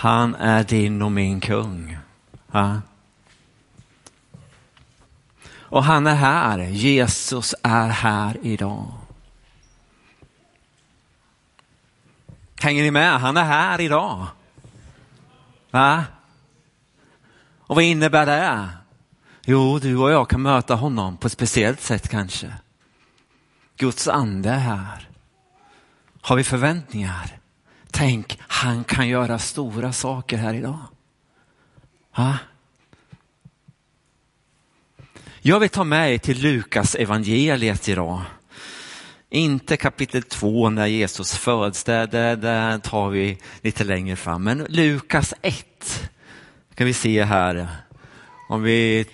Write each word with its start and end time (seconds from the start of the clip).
Han 0.00 0.34
är 0.34 0.64
din 0.64 1.02
och 1.02 1.12
min 1.12 1.40
kung. 1.40 1.98
Ja. 2.52 2.80
Och 5.58 5.84
han 5.84 6.06
är 6.06 6.14
här. 6.14 6.58
Jesus 6.58 7.54
är 7.62 7.88
här 7.88 8.38
idag. 8.42 8.92
Hänger 12.60 12.82
ni 12.82 12.90
med? 12.90 13.20
Han 13.20 13.36
är 13.36 13.44
här 13.44 13.80
idag. 13.80 14.26
Va? 15.70 16.04
Och 17.60 17.74
vad 17.74 17.84
innebär 17.84 18.26
det? 18.26 18.68
Jo, 19.44 19.78
du 19.78 19.96
och 19.96 20.10
jag 20.10 20.30
kan 20.30 20.42
möta 20.42 20.74
honom 20.74 21.16
på 21.16 21.26
ett 21.26 21.32
speciellt 21.32 21.80
sätt 21.80 22.08
kanske. 22.08 22.54
Guds 23.76 24.08
ande 24.08 24.50
är 24.50 24.58
här. 24.58 25.08
Har 26.20 26.36
vi 26.36 26.44
förväntningar? 26.44 27.39
Tänk, 27.90 28.38
han 28.40 28.84
kan 28.84 29.08
göra 29.08 29.38
stora 29.38 29.92
saker 29.92 30.36
här 30.36 30.54
idag. 30.54 30.78
Ha? 32.12 32.36
Jag 35.42 35.60
vill 35.60 35.68
ta 35.68 35.84
med 35.84 36.14
er 36.14 36.18
till 36.18 36.42
Lukas 36.42 36.94
evangeliet 36.94 37.88
idag. 37.88 38.22
Inte 39.30 39.76
kapitel 39.76 40.22
2 40.22 40.70
när 40.70 40.86
Jesus 40.86 41.36
föds, 41.36 41.84
det, 41.84 42.06
det, 42.06 42.36
det 42.36 42.80
tar 42.82 43.08
vi 43.08 43.38
lite 43.60 43.84
längre 43.84 44.16
fram. 44.16 44.42
Men 44.42 44.66
Lukas 44.68 45.34
1 45.42 46.10
kan 46.74 46.86
vi 46.86 46.94
se 46.94 47.24
här. 47.24 47.68
Om 48.48 48.62
vi 48.62 49.06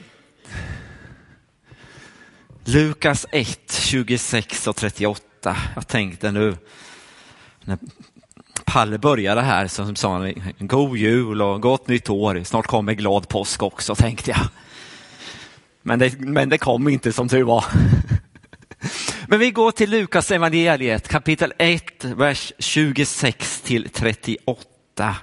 Lukas 2.65 3.27
1, 3.33 3.73
26 3.73 4.67
och 4.67 4.77
38. 4.77 5.57
Jag 5.75 5.87
tänkte 5.87 6.33
nu 6.33 6.57
när 7.65 7.79
Kalle 8.77 8.99
började 8.99 9.41
här 9.41 9.67
så 9.69 9.95
sa 9.95 10.13
han 10.13 10.35
god 10.59 10.97
jul 10.97 11.43
och 11.43 11.63
gott 11.63 11.89
nytt 11.89 12.11
år. 12.11 12.43
Snart 12.45 12.67
kommer 12.67 12.93
glad 12.93 13.29
påsk 13.29 13.63
också 13.63 13.95
tänkte 13.95 14.31
jag. 14.31 14.41
Men 15.83 15.99
det, 15.99 16.21
men 16.21 16.49
det 16.49 16.59
kom 16.59 16.89
inte 16.89 17.13
som 17.13 17.29
tur 17.29 17.43
var. 17.43 17.65
Men 19.29 19.39
vi 19.39 19.51
går 19.51 19.71
till 19.71 19.91
Lukas 19.91 20.31
evangeliet 20.31 21.09
kapitel 21.09 21.53
1, 21.59 22.05
vers 22.05 22.53
26 22.59 23.61
till 23.61 23.89
38. 23.89 25.17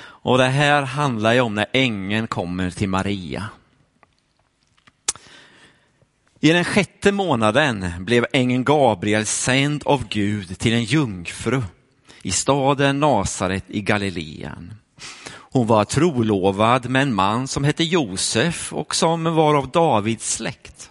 Och 0.00 0.38
det 0.38 0.48
här 0.48 0.82
handlar 0.82 1.32
ju 1.32 1.40
om 1.40 1.54
när 1.54 1.66
ängeln 1.72 2.26
kommer 2.26 2.70
till 2.70 2.88
Maria. 2.88 3.44
I 6.40 6.52
den 6.52 6.64
sjätte 6.64 7.12
månaden 7.12 7.92
blev 7.98 8.26
ängeln 8.32 8.64
Gabriel 8.64 9.26
sänd 9.26 9.82
av 9.86 10.08
Gud 10.08 10.58
till 10.58 10.72
en 10.72 10.84
jungfru 10.84 11.62
i 12.22 12.30
staden 12.30 13.00
Nasaret 13.00 13.64
i 13.68 13.80
Galileen. 13.80 14.74
Hon 15.52 15.66
var 15.66 15.84
trolovad 15.84 16.88
med 16.88 17.02
en 17.02 17.14
man 17.14 17.48
som 17.48 17.64
hette 17.64 17.84
Josef 17.84 18.72
och 18.72 18.94
som 18.94 19.24
var 19.24 19.54
av 19.54 19.70
Davids 19.70 20.34
släkt. 20.34 20.90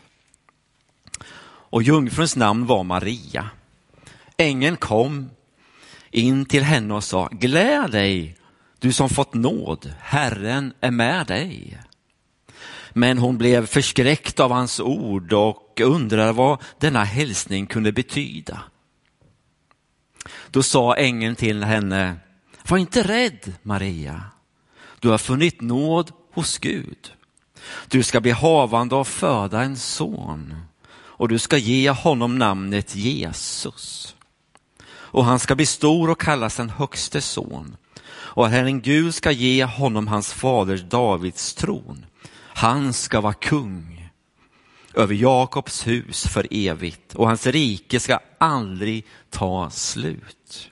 Och 1.71 1.83
jungfruns 1.83 2.35
namn 2.35 2.65
var 2.65 2.83
Maria. 2.83 3.49
Ängeln 4.37 4.77
kom 4.77 5.29
in 6.11 6.45
till 6.45 6.63
henne 6.63 6.93
och 6.93 7.03
sa, 7.03 7.29
gläd 7.31 7.91
dig 7.91 8.35
du 8.79 8.93
som 8.93 9.09
fått 9.09 9.33
nåd, 9.33 9.93
Herren 9.99 10.73
är 10.81 10.91
med 10.91 11.27
dig. 11.27 11.77
Men 12.93 13.17
hon 13.17 13.37
blev 13.37 13.65
förskräckt 13.65 14.39
av 14.39 14.51
hans 14.51 14.79
ord 14.79 15.33
och 15.33 15.81
undrade 15.81 16.31
vad 16.31 16.61
denna 16.79 17.03
hälsning 17.03 17.67
kunde 17.67 17.91
betyda. 17.91 18.59
Då 20.51 20.63
sa 20.63 20.95
ängeln 20.95 21.35
till 21.35 21.63
henne, 21.63 22.15
var 22.67 22.77
inte 22.77 23.03
rädd 23.03 23.53
Maria, 23.61 24.23
du 24.99 25.09
har 25.09 25.17
funnit 25.17 25.61
nåd 25.61 26.11
hos 26.33 26.57
Gud. 26.57 27.13
Du 27.87 28.03
ska 28.03 28.21
bli 28.21 28.31
havande 28.31 28.95
och 28.95 29.07
föda 29.07 29.63
en 29.63 29.77
son 29.77 30.55
och 30.91 31.27
du 31.27 31.39
ska 31.39 31.57
ge 31.57 31.89
honom 31.89 32.37
namnet 32.37 32.95
Jesus. 32.95 34.15
Och 34.91 35.25
han 35.25 35.39
ska 35.39 35.55
bli 35.55 35.65
stor 35.65 36.09
och 36.09 36.21
kallas 36.21 36.55
den 36.55 36.69
högste 36.69 37.21
son 37.21 37.75
och 38.11 38.49
Herren 38.49 38.81
Gud 38.81 39.15
ska 39.15 39.31
ge 39.31 39.65
honom 39.65 40.07
hans 40.07 40.33
fader 40.33 40.77
Davids 40.77 41.53
tron. 41.53 42.05
Han 42.53 42.93
ska 42.93 43.21
vara 43.21 43.33
kung 43.33 43.98
över 44.93 45.15
Jakobs 45.15 45.87
hus 45.87 46.27
för 46.27 46.47
evigt 46.51 47.15
och 47.15 47.27
hans 47.27 47.47
rike 47.47 47.99
ska 47.99 48.19
aldrig 48.37 49.05
ta 49.29 49.69
slut. 49.69 50.71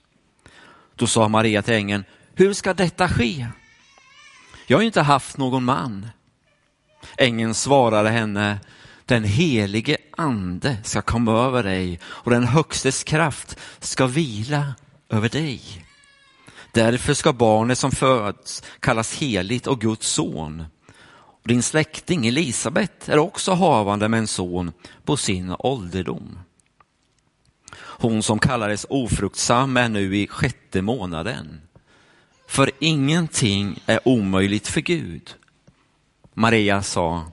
Då 0.95 1.07
sa 1.07 1.27
Maria 1.27 1.61
till 1.61 1.73
ängeln, 1.73 2.03
hur 2.35 2.53
ska 2.53 2.73
detta 2.73 3.09
ske? 3.09 3.47
Jag 4.67 4.77
har 4.77 4.83
inte 4.83 5.01
haft 5.01 5.37
någon 5.37 5.63
man. 5.63 6.07
Ängeln 7.17 7.53
svarade 7.53 8.09
henne, 8.09 8.59
den 9.05 9.23
helige 9.23 9.97
ande 10.17 10.77
ska 10.83 11.01
komma 11.01 11.31
över 11.31 11.63
dig 11.63 11.99
och 12.05 12.31
den 12.31 12.43
högstes 12.43 13.03
kraft 13.03 13.57
ska 13.79 14.07
vila 14.07 14.75
över 15.09 15.29
dig. 15.29 15.61
Därför 16.73 17.13
ska 17.13 17.33
barnet 17.33 17.77
som 17.77 17.91
föds 17.91 18.63
kallas 18.79 19.17
heligt 19.17 19.67
och 19.67 19.81
Guds 19.81 20.07
son. 20.07 20.65
Och 21.47 21.53
din 21.53 21.63
släkting 21.63 22.27
Elisabet 22.27 23.09
är 23.09 23.17
också 23.17 23.51
havande 23.51 24.09
med 24.09 24.17
en 24.17 24.27
son 24.27 24.71
på 25.05 25.17
sin 25.17 25.55
ålderdom. 25.59 26.39
Hon 27.75 28.23
som 28.23 28.39
kallades 28.39 28.85
ofruktsam 28.89 29.77
är 29.77 29.89
nu 29.89 30.17
i 30.17 30.27
sjätte 30.27 30.81
månaden. 30.81 31.61
För 32.47 32.71
ingenting 32.79 33.79
är 33.85 33.99
omöjligt 34.07 34.67
för 34.67 34.81
Gud. 34.81 35.35
Maria 36.33 36.83
sa, 36.83 37.31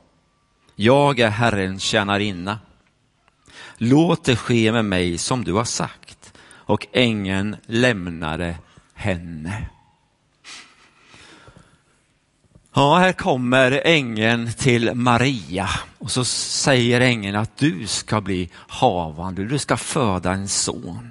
jag 0.76 1.20
är 1.20 1.30
Herrens 1.30 1.82
tjänarinna. 1.82 2.58
Låt 3.76 4.24
det 4.24 4.36
ske 4.36 4.72
med 4.72 4.84
mig 4.84 5.18
som 5.18 5.44
du 5.44 5.52
har 5.52 5.64
sagt. 5.64 6.32
Och 6.46 6.86
ängeln 6.92 7.56
lämnade 7.66 8.58
henne. 8.94 9.73
Ja, 12.76 12.98
här 12.98 13.12
kommer 13.12 13.82
ängeln 13.84 14.52
till 14.52 14.94
Maria 14.94 15.68
och 15.98 16.10
så 16.10 16.24
säger 16.24 17.00
ängeln 17.00 17.36
att 17.36 17.56
du 17.56 17.86
ska 17.86 18.20
bli 18.20 18.50
havande, 18.54 19.44
du 19.44 19.58
ska 19.58 19.76
föda 19.76 20.32
en 20.32 20.48
son. 20.48 21.10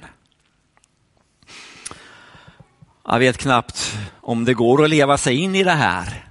Jag 3.07 3.19
vet 3.19 3.38
knappt 3.38 3.97
om 4.22 4.46
det 4.46 4.53
går 4.53 4.84
att 4.84 4.90
leva 4.90 5.18
sig 5.18 5.35
in 5.35 5.56
i 5.56 5.63
det 5.63 5.72
här. 5.72 6.28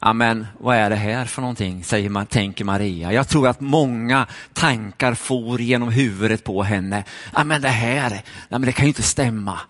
Ja, 0.00 0.12
men 0.12 0.46
vad 0.58 0.76
är 0.76 0.90
det 0.90 0.96
här 0.96 1.24
för 1.24 1.42
någonting, 1.42 1.84
säger 1.84 2.10
man, 2.10 2.26
tänker 2.26 2.64
Maria. 2.64 3.12
Jag 3.12 3.28
tror 3.28 3.48
att 3.48 3.60
många 3.60 4.26
tankar 4.52 5.14
for 5.14 5.60
genom 5.60 5.88
huvudet 5.88 6.44
på 6.44 6.62
henne. 6.62 7.04
Ja, 7.34 7.44
men 7.44 7.62
det 7.62 7.68
här, 7.68 8.22
ja, 8.48 8.58
men 8.58 8.62
det 8.62 8.72
kan 8.72 8.84
ju 8.84 8.88
inte 8.88 9.02
stämma. 9.02 9.60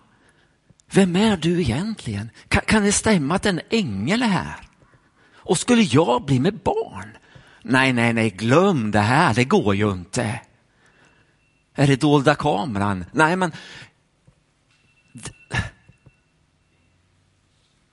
Vem 0.91 1.15
är 1.15 1.37
du 1.37 1.61
egentligen? 1.61 2.29
Kan, 2.47 2.61
kan 2.65 2.83
det 2.83 2.91
stämma 2.91 3.35
att 3.35 3.45
en 3.45 3.61
ängel 3.69 4.21
är 4.21 4.27
här? 4.27 4.55
Och 5.35 5.57
skulle 5.57 5.81
jag 5.81 6.25
bli 6.25 6.39
med 6.39 6.57
barn? 6.57 7.17
Nej, 7.61 7.93
nej, 7.93 8.13
nej, 8.13 8.29
glöm 8.29 8.91
det 8.91 8.99
här, 8.99 9.33
det 9.33 9.43
går 9.43 9.75
ju 9.75 9.91
inte. 9.91 10.41
Är 11.75 11.87
det 11.87 12.01
dolda 12.01 12.35
kameran? 12.35 13.05
Nej, 13.11 13.35
men 13.35 13.51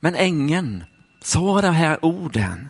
men 0.00 0.14
ängeln 0.14 0.84
sa 1.22 1.60
de 1.60 1.74
här 1.74 2.04
orden. 2.04 2.68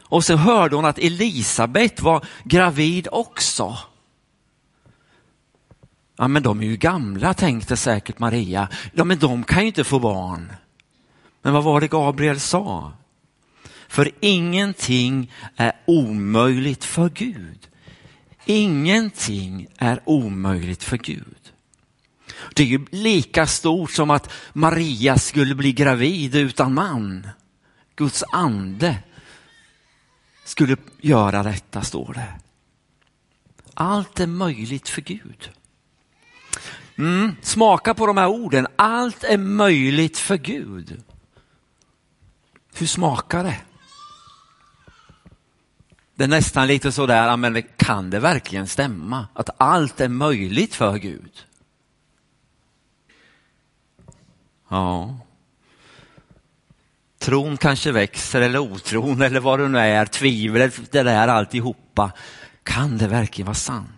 Och 0.00 0.24
så 0.24 0.36
hörde 0.36 0.76
hon 0.76 0.84
att 0.84 0.98
Elisabet 0.98 2.00
var 2.00 2.24
gravid 2.44 3.08
också. 3.12 3.78
Ja, 6.16 6.28
men 6.28 6.42
de 6.42 6.60
är 6.60 6.66
ju 6.66 6.76
gamla, 6.76 7.34
tänkte 7.34 7.76
säkert 7.76 8.18
Maria. 8.18 8.68
Ja, 8.92 9.04
men 9.04 9.18
de 9.18 9.44
kan 9.44 9.60
ju 9.60 9.66
inte 9.66 9.84
få 9.84 9.98
barn. 9.98 10.52
Men 11.42 11.52
vad 11.52 11.64
var 11.64 11.80
det 11.80 11.88
Gabriel 11.88 12.40
sa? 12.40 12.92
För 13.88 14.10
ingenting 14.20 15.32
är 15.56 15.72
omöjligt 15.84 16.84
för 16.84 17.08
Gud. 17.08 17.68
Ingenting 18.44 19.66
är 19.78 20.00
omöjligt 20.04 20.84
för 20.84 20.96
Gud. 20.96 21.52
Det 22.54 22.62
är 22.62 22.66
ju 22.66 22.86
lika 22.90 23.46
stort 23.46 23.90
som 23.90 24.10
att 24.10 24.32
Maria 24.52 25.18
skulle 25.18 25.54
bli 25.54 25.72
gravid 25.72 26.34
utan 26.34 26.74
man. 26.74 27.28
Guds 27.96 28.24
ande 28.32 28.98
skulle 30.44 30.76
göra 31.00 31.42
detta, 31.42 31.82
står 31.82 32.14
det. 32.14 32.34
Allt 33.74 34.20
är 34.20 34.26
möjligt 34.26 34.88
för 34.88 35.02
Gud. 35.02 35.50
Mm, 36.98 37.36
smaka 37.42 37.94
på 37.94 38.06
de 38.06 38.16
här 38.16 38.28
orden. 38.28 38.66
Allt 38.76 39.24
är 39.24 39.38
möjligt 39.38 40.18
för 40.18 40.36
Gud. 40.36 41.02
Hur 42.74 42.86
smakar 42.86 43.44
det? 43.44 43.56
Det 46.14 46.24
är 46.24 46.28
nästan 46.28 46.66
lite 46.66 46.92
sådär, 46.92 47.36
men 47.36 47.62
kan 47.76 48.10
det 48.10 48.18
verkligen 48.20 48.66
stämma 48.66 49.26
att 49.34 49.50
allt 49.56 50.00
är 50.00 50.08
möjligt 50.08 50.74
för 50.74 50.98
Gud? 50.98 51.46
Ja. 54.68 55.18
Tron 57.18 57.56
kanske 57.56 57.92
växer 57.92 58.40
eller 58.40 58.58
otron 58.58 59.22
eller 59.22 59.40
vad 59.40 59.60
det 59.60 59.68
nu 59.68 59.78
är, 59.78 60.06
tvivlet, 60.06 60.92
det 60.92 61.02
där 61.02 61.28
alltihopa. 61.28 62.12
Kan 62.62 62.98
det 62.98 63.08
verkligen 63.08 63.46
vara 63.46 63.54
sant? 63.54 63.95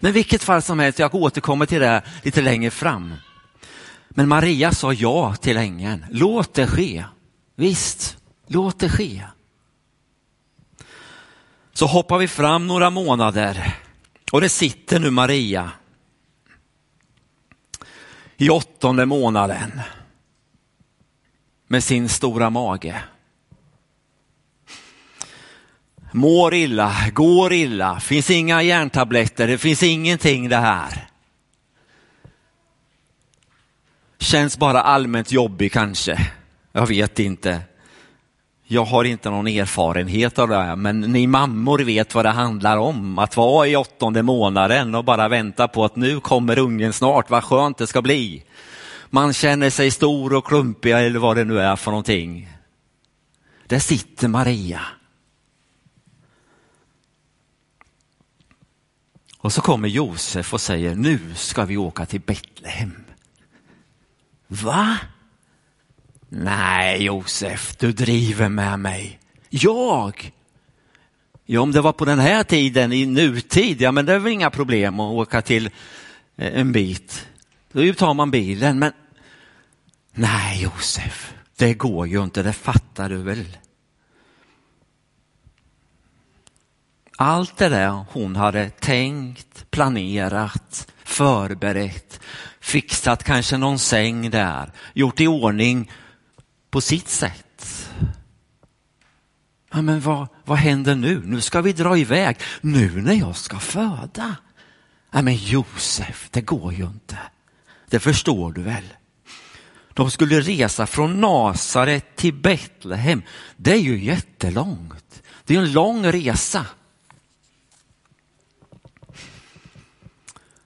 Men 0.00 0.12
vilket 0.12 0.42
fall 0.42 0.62
som 0.62 0.78
helst, 0.78 0.98
jag 0.98 1.14
återkommer 1.14 1.66
till 1.66 1.80
det 1.80 2.02
lite 2.22 2.40
längre 2.42 2.70
fram. 2.70 3.14
Men 4.08 4.28
Maria 4.28 4.72
sa 4.72 4.92
ja 4.92 5.34
till 5.34 5.56
ängeln. 5.56 6.06
Låt 6.10 6.54
det 6.54 6.66
ske. 6.66 7.04
Visst, 7.56 8.16
låt 8.46 8.78
det 8.78 8.88
ske. 8.88 9.22
Så 11.72 11.86
hoppar 11.86 12.18
vi 12.18 12.28
fram 12.28 12.66
några 12.66 12.90
månader 12.90 13.76
och 14.32 14.40
det 14.40 14.48
sitter 14.48 14.98
nu 14.98 15.10
Maria 15.10 15.70
i 18.36 18.50
åttonde 18.50 19.06
månaden 19.06 19.80
med 21.66 21.84
sin 21.84 22.08
stora 22.08 22.50
mage. 22.50 23.02
Mår 26.12 26.54
illa, 26.54 26.94
går 27.12 27.52
illa, 27.52 28.00
finns 28.00 28.30
inga 28.30 28.62
järntabletter, 28.62 29.46
det 29.46 29.58
finns 29.58 29.82
ingenting 29.82 30.48
det 30.48 30.56
här. 30.56 31.06
Känns 34.18 34.58
bara 34.58 34.80
allmänt 34.80 35.32
jobbig 35.32 35.72
kanske. 35.72 36.30
Jag 36.72 36.86
vet 36.86 37.18
inte. 37.18 37.60
Jag 38.64 38.84
har 38.84 39.04
inte 39.04 39.30
någon 39.30 39.46
erfarenhet 39.46 40.38
av 40.38 40.48
det 40.48 40.56
här, 40.56 40.76
men 40.76 41.00
ni 41.00 41.26
mammor 41.26 41.78
vet 41.78 42.14
vad 42.14 42.24
det 42.24 42.30
handlar 42.30 42.76
om. 42.76 43.18
Att 43.18 43.36
vara 43.36 43.66
i 43.66 43.76
åttonde 43.76 44.22
månaden 44.22 44.94
och 44.94 45.04
bara 45.04 45.28
vänta 45.28 45.68
på 45.68 45.84
att 45.84 45.96
nu 45.96 46.20
kommer 46.20 46.58
ungen 46.58 46.92
snart, 46.92 47.30
vad 47.30 47.44
skönt 47.44 47.78
det 47.78 47.86
ska 47.86 48.02
bli. 48.02 48.44
Man 49.10 49.32
känner 49.32 49.70
sig 49.70 49.90
stor 49.90 50.34
och 50.34 50.46
klumpig 50.46 50.90
eller 50.90 51.18
vad 51.18 51.36
det 51.36 51.44
nu 51.44 51.60
är 51.60 51.76
för 51.76 51.90
någonting. 51.90 52.48
Där 53.66 53.78
sitter 53.78 54.28
Maria. 54.28 54.80
Och 59.42 59.52
så 59.52 59.60
kommer 59.60 59.88
Josef 59.88 60.54
och 60.54 60.60
säger, 60.60 60.94
nu 60.94 61.34
ska 61.34 61.64
vi 61.64 61.76
åka 61.76 62.06
till 62.06 62.20
Betlehem. 62.20 63.04
Va? 64.46 64.98
Nej, 66.28 67.02
Josef, 67.02 67.76
du 67.76 67.92
driver 67.92 68.48
med 68.48 68.78
mig. 68.78 69.18
Jag? 69.48 70.32
Ja, 71.46 71.60
om 71.60 71.72
det 71.72 71.80
var 71.80 71.92
på 71.92 72.04
den 72.04 72.18
här 72.18 72.44
tiden 72.44 72.92
i 72.92 73.06
nutid, 73.06 73.80
ja 73.80 73.92
men 73.92 74.06
det 74.06 74.12
är 74.12 74.18
väl 74.18 74.32
inga 74.32 74.50
problem 74.50 75.00
att 75.00 75.12
åka 75.12 75.42
till 75.42 75.66
eh, 76.36 76.60
en 76.60 76.72
bit. 76.72 77.26
Då 77.72 77.92
tar 77.94 78.14
man 78.14 78.30
bilen, 78.30 78.78
men 78.78 78.92
nej 80.14 80.62
Josef, 80.62 81.34
det 81.56 81.74
går 81.74 82.06
ju 82.06 82.22
inte, 82.22 82.42
det 82.42 82.52
fattar 82.52 83.08
du 83.08 83.16
väl. 83.16 83.56
Allt 87.22 87.56
det 87.56 87.68
där 87.68 88.04
hon 88.10 88.36
hade 88.36 88.70
tänkt, 88.70 89.70
planerat, 89.70 90.92
förberett, 91.04 92.20
fixat 92.60 93.24
kanske 93.24 93.56
någon 93.56 93.78
säng 93.78 94.30
där, 94.30 94.72
gjort 94.94 95.20
i 95.20 95.26
ordning 95.26 95.90
på 96.70 96.80
sitt 96.80 97.08
sätt. 97.08 97.90
Ja, 99.72 99.82
men 99.82 100.00
vad, 100.00 100.28
vad 100.44 100.58
händer 100.58 100.94
nu? 100.94 101.22
Nu 101.24 101.40
ska 101.40 101.60
vi 101.60 101.72
dra 101.72 101.98
iväg. 101.98 102.36
Nu 102.60 103.02
när 103.02 103.14
jag 103.14 103.36
ska 103.36 103.58
föda. 103.58 104.36
Ja, 105.10 105.22
men 105.22 105.36
Josef, 105.36 106.28
det 106.30 106.40
går 106.40 106.72
ju 106.72 106.84
inte. 106.84 107.18
Det 107.90 108.00
förstår 108.00 108.52
du 108.52 108.62
väl? 108.62 108.84
De 109.94 110.10
skulle 110.10 110.40
resa 110.40 110.86
från 110.86 111.20
Nasaret 111.20 112.16
till 112.16 112.34
Betlehem. 112.34 113.22
Det 113.56 113.72
är 113.72 113.80
ju 113.80 114.04
jättelångt. 114.04 115.22
Det 115.44 115.54
är 115.54 115.58
en 115.58 115.72
lång 115.72 116.06
resa. 116.06 116.66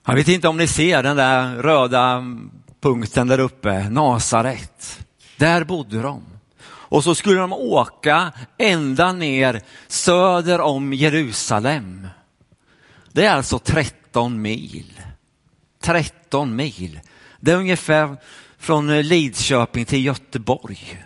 Jag 0.07 0.15
vet 0.15 0.27
inte 0.27 0.47
om 0.47 0.57
ni 0.57 0.67
ser 0.67 1.03
den 1.03 1.17
där 1.17 1.55
röda 1.55 2.23
punkten 2.81 3.27
där 3.27 3.39
uppe, 3.39 3.89
Nasaret. 3.89 5.05
Där 5.37 5.63
bodde 5.63 6.01
de. 6.01 6.23
Och 6.67 7.03
så 7.03 7.15
skulle 7.15 7.39
de 7.39 7.53
åka 7.53 8.31
ända 8.57 9.11
ner 9.11 9.61
söder 9.87 10.61
om 10.61 10.93
Jerusalem. 10.93 12.07
Det 13.11 13.25
är 13.25 13.35
alltså 13.35 13.59
13 13.59 14.41
mil. 14.41 15.01
13 15.81 16.55
mil. 16.55 16.99
Det 17.39 17.51
är 17.51 17.57
ungefär 17.57 18.17
från 18.57 19.01
Lidköping 19.01 19.85
till 19.85 20.05
Göteborg. 20.05 21.05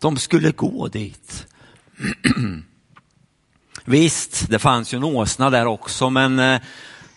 De 0.00 0.16
skulle 0.16 0.50
gå 0.50 0.88
dit. 0.88 1.46
Visst, 3.84 4.50
det 4.50 4.58
fanns 4.58 4.94
ju 4.94 4.96
en 4.96 5.04
åsna 5.04 5.50
där 5.50 5.66
också, 5.66 6.10
men 6.10 6.38
eh, 6.38 6.60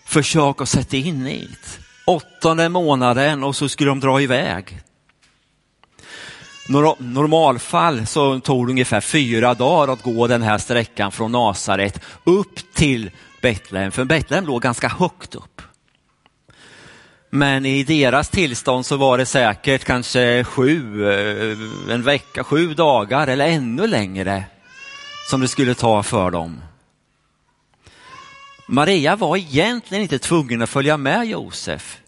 försök 0.06 0.62
att 0.62 0.70
sätta 0.70 0.98
in 0.98 1.28
i 1.28 1.40
det. 1.40 1.80
Åttonde 2.06 2.70
månaden 2.70 3.44
och 3.44 3.56
så 3.56 3.70
skulle 3.70 3.90
de 3.90 4.00
dra 4.00 4.22
iväg. 4.22 4.82
Normalfall 7.00 8.06
så 8.06 8.40
tog 8.40 8.68
det 8.68 8.72
ungefär 8.72 9.02
fyra 9.02 9.54
dagar 9.54 9.94
att 9.94 10.02
gå 10.02 10.28
den 10.28 10.42
här 10.42 10.58
sträckan 10.58 11.12
från 11.12 11.32
Nasaret 11.32 12.00
upp 12.24 12.74
till 12.74 13.12
Betlehem, 13.42 13.92
för 13.92 14.04
Betlehem 14.04 14.46
låg 14.46 14.62
ganska 14.62 14.88
högt 14.88 15.36
upp. 15.36 15.62
Men 17.30 17.66
i 17.66 17.84
deras 17.84 18.30
tillstånd 18.30 18.86
så 18.86 18.98
var 18.98 19.18
det 19.18 19.26
säkert 19.26 19.84
kanske 19.84 20.44
sju, 20.44 21.08
eh, 21.10 21.94
en 21.94 22.04
vecka, 22.04 22.44
sju 22.44 22.74
dagar 22.74 23.28
eller 23.28 23.48
ännu 23.48 23.88
längre 23.88 24.44
som 25.30 25.42
det 25.42 25.48
skulle 25.48 25.76
ta 25.76 26.04
för 26.04 26.32
dem. 26.32 26.62
Maria 28.68 29.16
var 29.16 29.38
egentligen 29.38 30.04
inte 30.04 30.20
tvungen 30.20 30.62
att 30.62 30.70
följa 30.70 30.98
med 30.98 31.28
Josef. 31.28 32.00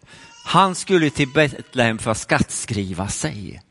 Han 0.46 0.76
skulle 0.76 1.10
till 1.10 1.28
Betlehem 1.28 1.98
för 1.98 2.12
att 2.12 2.18
skattskriva 2.18 3.08
sig. 3.08 3.62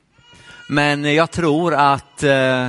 Men 0.69 1.15
jag 1.15 1.31
tror 1.31 1.75
att 1.75 2.23
eh, 2.23 2.69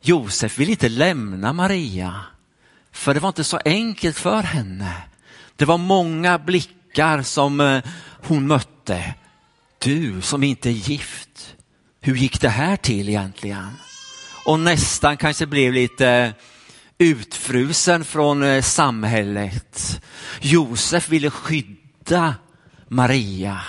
Josef 0.00 0.58
vill 0.58 0.70
inte 0.70 0.88
lämna 0.88 1.52
Maria. 1.52 2.20
För 2.92 3.14
det 3.14 3.20
var 3.20 3.28
inte 3.28 3.44
så 3.44 3.58
enkelt 3.64 4.18
för 4.18 4.42
henne. 4.42 4.92
Det 5.56 5.64
var 5.64 5.78
många 5.78 6.38
blickar 6.38 7.22
som 7.22 7.60
eh, 7.60 7.82
hon 8.22 8.46
mötte. 8.46 9.14
Du 9.78 10.20
som 10.22 10.42
inte 10.42 10.68
är 10.68 10.72
gift, 10.72 11.54
hur 12.00 12.16
gick 12.16 12.40
det 12.40 12.48
här 12.48 12.76
till 12.76 13.08
egentligen? 13.08 13.68
Och 14.46 14.60
nästan 14.60 15.16
kanske 15.16 15.46
blev 15.46 15.72
lite 15.72 16.34
utfrusen 16.98 18.04
från 18.04 18.42
eh, 18.42 18.62
samhället. 18.62 20.02
Josef 20.40 21.08
ville 21.08 21.30
skydda 21.30 22.34
Maria, 22.88 23.60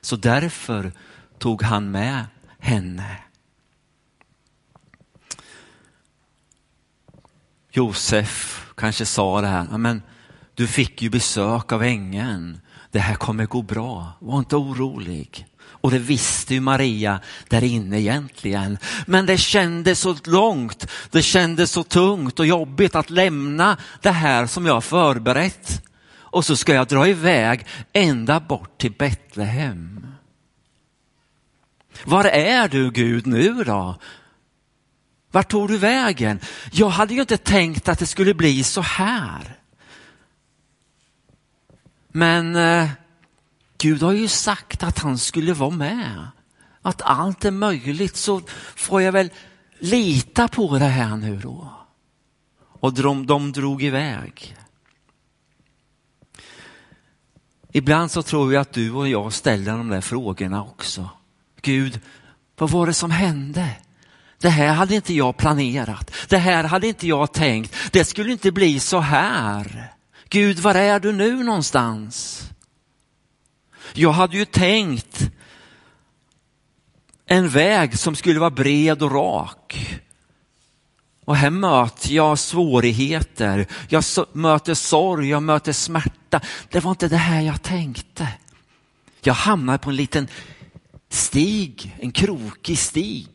så 0.00 0.16
därför 0.16 0.92
tog 1.38 1.62
han 1.62 1.90
med 1.90 2.24
henne. 2.58 3.16
Josef 7.70 8.62
kanske 8.76 9.06
sa 9.06 9.40
det 9.40 9.46
här, 9.46 9.78
men 9.78 10.02
du 10.54 10.66
fick 10.66 11.02
ju 11.02 11.10
besök 11.10 11.72
av 11.72 11.82
ängeln. 11.82 12.60
Det 12.90 13.00
här 13.00 13.14
kommer 13.14 13.46
gå 13.46 13.62
bra, 13.62 14.12
var 14.20 14.38
inte 14.38 14.56
orolig. 14.56 15.46
Och 15.86 15.92
det 15.92 15.98
visste 15.98 16.54
ju 16.54 16.60
Maria 16.60 17.20
där 17.48 17.64
inne 17.64 18.00
egentligen. 18.00 18.78
Men 19.06 19.26
det 19.26 19.38
kändes 19.38 20.00
så 20.00 20.16
långt, 20.24 20.86
det 21.10 21.22
kändes 21.22 21.70
så 21.70 21.82
tungt 21.82 22.40
och 22.40 22.46
jobbigt 22.46 22.94
att 22.94 23.10
lämna 23.10 23.76
det 24.00 24.10
här 24.10 24.46
som 24.46 24.66
jag 24.66 24.84
förberett. 24.84 25.82
Och 26.14 26.44
så 26.44 26.56
ska 26.56 26.74
jag 26.74 26.86
dra 26.86 27.08
iväg 27.08 27.66
ända 27.92 28.40
bort 28.40 28.78
till 28.78 28.92
Betlehem. 28.92 30.06
Var 32.04 32.24
är 32.24 32.68
du 32.68 32.90
Gud 32.90 33.26
nu 33.26 33.64
då? 33.64 33.96
Vart 35.30 35.50
tog 35.50 35.68
du 35.68 35.78
vägen? 35.78 36.40
Jag 36.72 36.88
hade 36.88 37.14
ju 37.14 37.20
inte 37.20 37.36
tänkt 37.36 37.88
att 37.88 37.98
det 37.98 38.06
skulle 38.06 38.34
bli 38.34 38.64
så 38.64 38.80
här. 38.80 39.58
Men 42.12 42.56
eh, 42.56 42.88
Gud 43.78 44.02
har 44.02 44.12
ju 44.12 44.28
sagt 44.28 44.82
att 44.82 44.98
han 44.98 45.18
skulle 45.18 45.52
vara 45.54 45.70
med. 45.70 46.28
Att 46.82 47.02
allt 47.02 47.44
är 47.44 47.50
möjligt 47.50 48.16
så 48.16 48.40
får 48.76 49.02
jag 49.02 49.12
väl 49.12 49.30
lita 49.78 50.48
på 50.48 50.78
det 50.78 50.84
här 50.84 51.16
nu 51.16 51.36
då. 51.36 51.72
Och 52.80 52.94
de, 52.94 53.26
de 53.26 53.52
drog 53.52 53.82
iväg. 53.82 54.56
Ibland 57.72 58.10
så 58.10 58.22
tror 58.22 58.52
jag 58.52 58.60
att 58.60 58.72
du 58.72 58.92
och 58.92 59.08
jag 59.08 59.32
ställer 59.32 59.72
de 59.72 59.88
där 59.88 60.00
frågorna 60.00 60.64
också. 60.64 61.10
Gud, 61.62 62.00
vad 62.58 62.70
var 62.70 62.86
det 62.86 62.94
som 62.94 63.10
hände? 63.10 63.70
Det 64.38 64.48
här 64.48 64.72
hade 64.72 64.94
inte 64.94 65.14
jag 65.14 65.36
planerat. 65.36 66.10
Det 66.28 66.38
här 66.38 66.64
hade 66.64 66.86
inte 66.86 67.06
jag 67.06 67.32
tänkt. 67.32 67.74
Det 67.92 68.04
skulle 68.04 68.32
inte 68.32 68.52
bli 68.52 68.80
så 68.80 69.00
här. 69.00 69.92
Gud, 70.28 70.58
var 70.58 70.74
är 70.74 71.00
du 71.00 71.12
nu 71.12 71.44
någonstans? 71.44 72.42
Jag 73.94 74.12
hade 74.12 74.36
ju 74.36 74.44
tänkt 74.44 75.30
en 77.26 77.48
väg 77.48 77.98
som 77.98 78.16
skulle 78.16 78.40
vara 78.40 78.50
bred 78.50 79.02
och 79.02 79.12
rak. 79.12 80.00
Och 81.24 81.36
här 81.36 81.50
möter 81.50 82.14
jag 82.14 82.38
svårigheter, 82.38 83.66
jag 83.88 84.04
möter 84.32 84.74
sorg, 84.74 85.28
jag 85.28 85.42
möter 85.42 85.72
smärta. 85.72 86.40
Det 86.70 86.80
var 86.80 86.90
inte 86.90 87.08
det 87.08 87.16
här 87.16 87.40
jag 87.40 87.62
tänkte. 87.62 88.28
Jag 89.20 89.34
hamnade 89.34 89.78
på 89.78 89.90
en 89.90 89.96
liten 89.96 90.28
stig, 91.08 91.96
en 92.00 92.12
krokig 92.12 92.78
stig. 92.78 93.32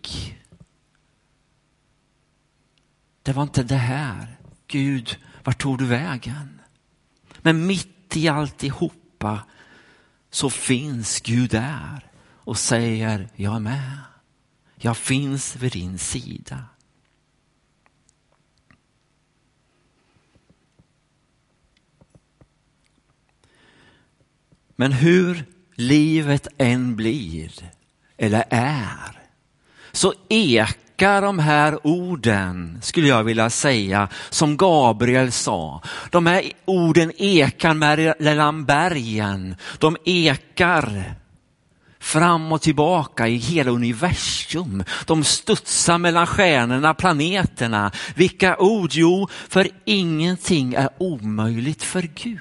Det 3.23 3.33
var 3.33 3.43
inte 3.43 3.63
det 3.63 3.75
här. 3.75 4.37
Gud, 4.67 5.17
vart 5.43 5.61
tog 5.61 5.77
du 5.77 5.85
vägen? 5.85 6.61
Men 7.41 7.65
mitt 7.65 8.17
i 8.17 8.27
alltihopa 8.27 9.39
så 10.31 10.49
finns 10.49 11.21
Gud 11.21 11.49
där 11.49 12.11
och 12.23 12.57
säger, 12.57 13.29
jag 13.35 13.55
är 13.55 13.59
med. 13.59 13.97
Jag 14.75 14.97
finns 14.97 15.55
vid 15.55 15.71
din 15.71 15.97
sida. 15.97 16.65
Men 24.75 24.91
hur 24.91 25.45
livet 25.75 26.47
än 26.57 26.95
blir 26.95 27.71
eller 28.17 28.43
är 28.49 29.21
så 29.91 30.13
ekar 30.29 30.75
de 31.09 31.39
här 31.39 31.87
orden, 31.87 32.79
skulle 32.81 33.07
jag 33.07 33.23
vilja 33.23 33.49
säga, 33.49 34.07
som 34.29 34.57
Gabriel 34.57 35.31
sa. 35.31 35.81
De 36.09 36.25
här 36.25 36.43
orden 36.65 37.11
ekar 37.17 37.73
mellan 38.23 38.65
bergen. 38.65 39.55
De 39.77 39.97
ekar 40.05 41.15
fram 41.99 42.51
och 42.51 42.61
tillbaka 42.61 43.27
i 43.27 43.35
hela 43.35 43.71
universum. 43.71 44.83
De 45.05 45.23
studsar 45.23 45.97
mellan 45.97 46.27
stjärnorna, 46.27 46.93
planeterna. 46.93 47.91
Vilka 48.15 48.57
ord? 48.57 48.89
Jo, 48.93 49.27
för 49.49 49.67
ingenting 49.85 50.73
är 50.73 50.89
omöjligt 50.97 51.83
för 51.83 52.01
Gud. 52.01 52.39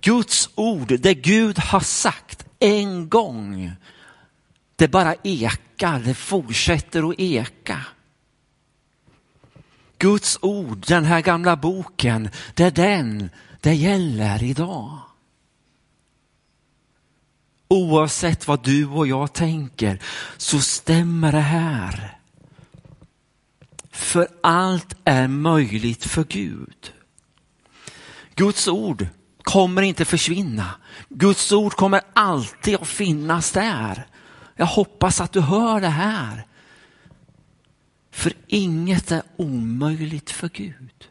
Guds 0.00 0.48
ord, 0.54 0.92
det 1.00 1.14
Gud 1.14 1.58
har 1.58 1.80
sagt 1.80 2.46
en 2.58 3.08
gång, 3.08 3.72
det 4.76 4.88
bara 4.88 5.14
ekar, 5.22 5.98
det 5.98 6.14
fortsätter 6.14 7.10
att 7.10 7.14
eka. 7.18 7.80
Guds 9.98 10.38
ord, 10.42 10.84
den 10.86 11.04
här 11.04 11.20
gamla 11.20 11.56
boken, 11.56 12.28
det 12.54 12.64
är 12.64 12.70
den 12.70 13.30
det 13.60 13.74
gäller 13.74 14.42
idag. 14.42 14.98
Oavsett 17.68 18.48
vad 18.48 18.64
du 18.64 18.86
och 18.86 19.06
jag 19.06 19.32
tänker 19.32 20.02
så 20.36 20.60
stämmer 20.60 21.32
det 21.32 21.40
här. 21.40 22.18
För 23.90 24.28
allt 24.40 24.96
är 25.04 25.28
möjligt 25.28 26.04
för 26.04 26.24
Gud. 26.24 26.92
Guds 28.34 28.68
ord 28.68 29.06
kommer 29.42 29.82
inte 29.82 30.04
försvinna. 30.04 30.70
Guds 31.08 31.52
ord 31.52 31.72
kommer 31.72 32.00
alltid 32.12 32.74
att 32.74 32.88
finnas 32.88 33.52
där. 33.52 34.06
Jag 34.56 34.66
hoppas 34.66 35.20
att 35.20 35.32
du 35.32 35.40
hör 35.40 35.80
det 35.80 35.88
här. 35.88 36.46
För 38.10 38.32
inget 38.46 39.10
är 39.10 39.22
omöjligt 39.36 40.30
för 40.30 40.48
Gud. 40.48 41.08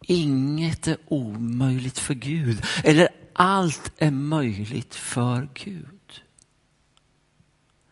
Inget 0.00 0.86
är 0.86 0.96
omöjligt 1.08 1.98
för 1.98 2.14
Gud. 2.14 2.64
Eller 2.84 3.08
allt 3.32 3.92
är 3.98 4.10
möjligt 4.10 4.94
för 4.94 5.48
Gud. 5.54 6.22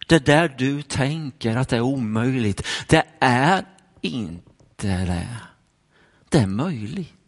Det 0.07 0.27
där 0.27 0.55
du 0.59 0.83
tänker 0.83 1.57
att 1.57 1.69
det 1.69 1.77
är 1.77 1.81
omöjligt, 1.81 2.67
det 2.89 3.05
är 3.21 3.65
inte 4.01 5.05
det. 5.05 5.37
Det 6.29 6.39
är 6.39 6.47
möjligt. 6.47 7.22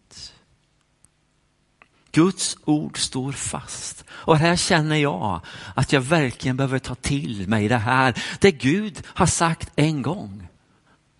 Guds 2.14 2.56
ord 2.64 2.98
står 2.98 3.32
fast. 3.32 4.04
Och 4.10 4.36
här 4.36 4.56
känner 4.56 4.96
jag 4.96 5.40
att 5.74 5.92
jag 5.92 6.00
verkligen 6.00 6.56
behöver 6.56 6.78
ta 6.78 6.94
till 6.94 7.48
mig 7.48 7.68
det 7.68 7.76
här. 7.76 8.22
Det 8.40 8.50
Gud 8.50 9.02
har 9.06 9.26
sagt 9.26 9.72
en 9.76 10.02
gång, 10.02 10.48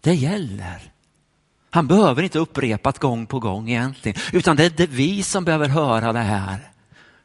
det 0.01 0.15
gäller. 0.15 0.93
Han 1.71 1.87
behöver 1.87 2.23
inte 2.23 2.39
upprepat 2.39 2.99
gång 2.99 3.27
på 3.27 3.39
gång 3.39 3.71
egentligen, 3.71 4.21
utan 4.33 4.57
det 4.57 4.65
är 4.65 4.71
det 4.71 4.87
vi 4.87 5.23
som 5.23 5.45
behöver 5.45 5.69
höra 5.69 6.13
det 6.13 6.19
här 6.19 6.71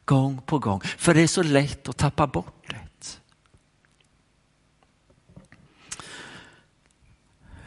gång 0.06 0.42
på 0.46 0.60
gång. 0.60 0.82
För 0.98 1.14
det 1.14 1.22
är 1.22 1.28
så 1.28 1.44
lätt 1.44 1.90
att 1.90 1.98
tappa 1.98 2.28
bort 2.28 2.64
det. 2.68 2.76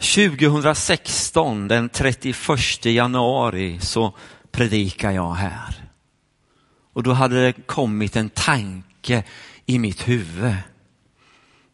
2016, 0.03 1.69
den 1.69 1.89
31 1.89 2.85
januari, 2.85 3.81
så 3.81 4.15
predikar 4.51 5.11
jag 5.11 5.33
här. 5.33 5.82
Och 6.93 7.03
då 7.03 7.13
hade 7.13 7.47
det 7.47 7.53
kommit 7.53 8.17
en 8.17 8.31
tanke 8.31 9.25
i 9.67 9.79
mitt 9.79 10.09
huvud. 10.09 10.55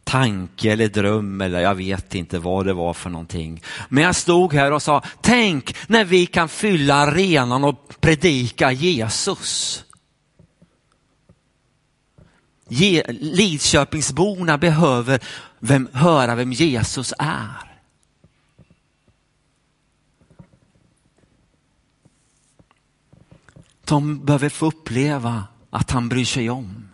Tanke 0.04 0.72
eller 0.72 0.88
dröm 0.88 1.40
eller 1.40 1.60
jag 1.60 1.74
vet 1.74 2.14
inte 2.14 2.38
vad 2.38 2.66
det 2.66 2.72
var 2.72 2.94
för 2.94 3.10
någonting. 3.10 3.62
Men 3.88 4.04
jag 4.04 4.16
stod 4.16 4.54
här 4.54 4.72
och 4.72 4.82
sa, 4.82 5.02
tänk 5.20 5.76
när 5.88 6.04
vi 6.04 6.26
kan 6.26 6.48
fylla 6.48 6.94
arenan 6.94 7.64
och 7.64 8.00
predika 8.00 8.72
Jesus. 8.72 9.84
Lidköpingsborna 13.08 14.58
behöver 14.58 15.20
vem, 15.60 15.88
höra 15.92 16.34
vem 16.34 16.52
Jesus 16.52 17.14
är. 17.18 17.67
De 23.88 24.24
behöver 24.24 24.48
få 24.48 24.66
uppleva 24.66 25.44
att 25.70 25.90
han 25.90 26.08
bryr 26.08 26.24
sig 26.24 26.50
om. 26.50 26.88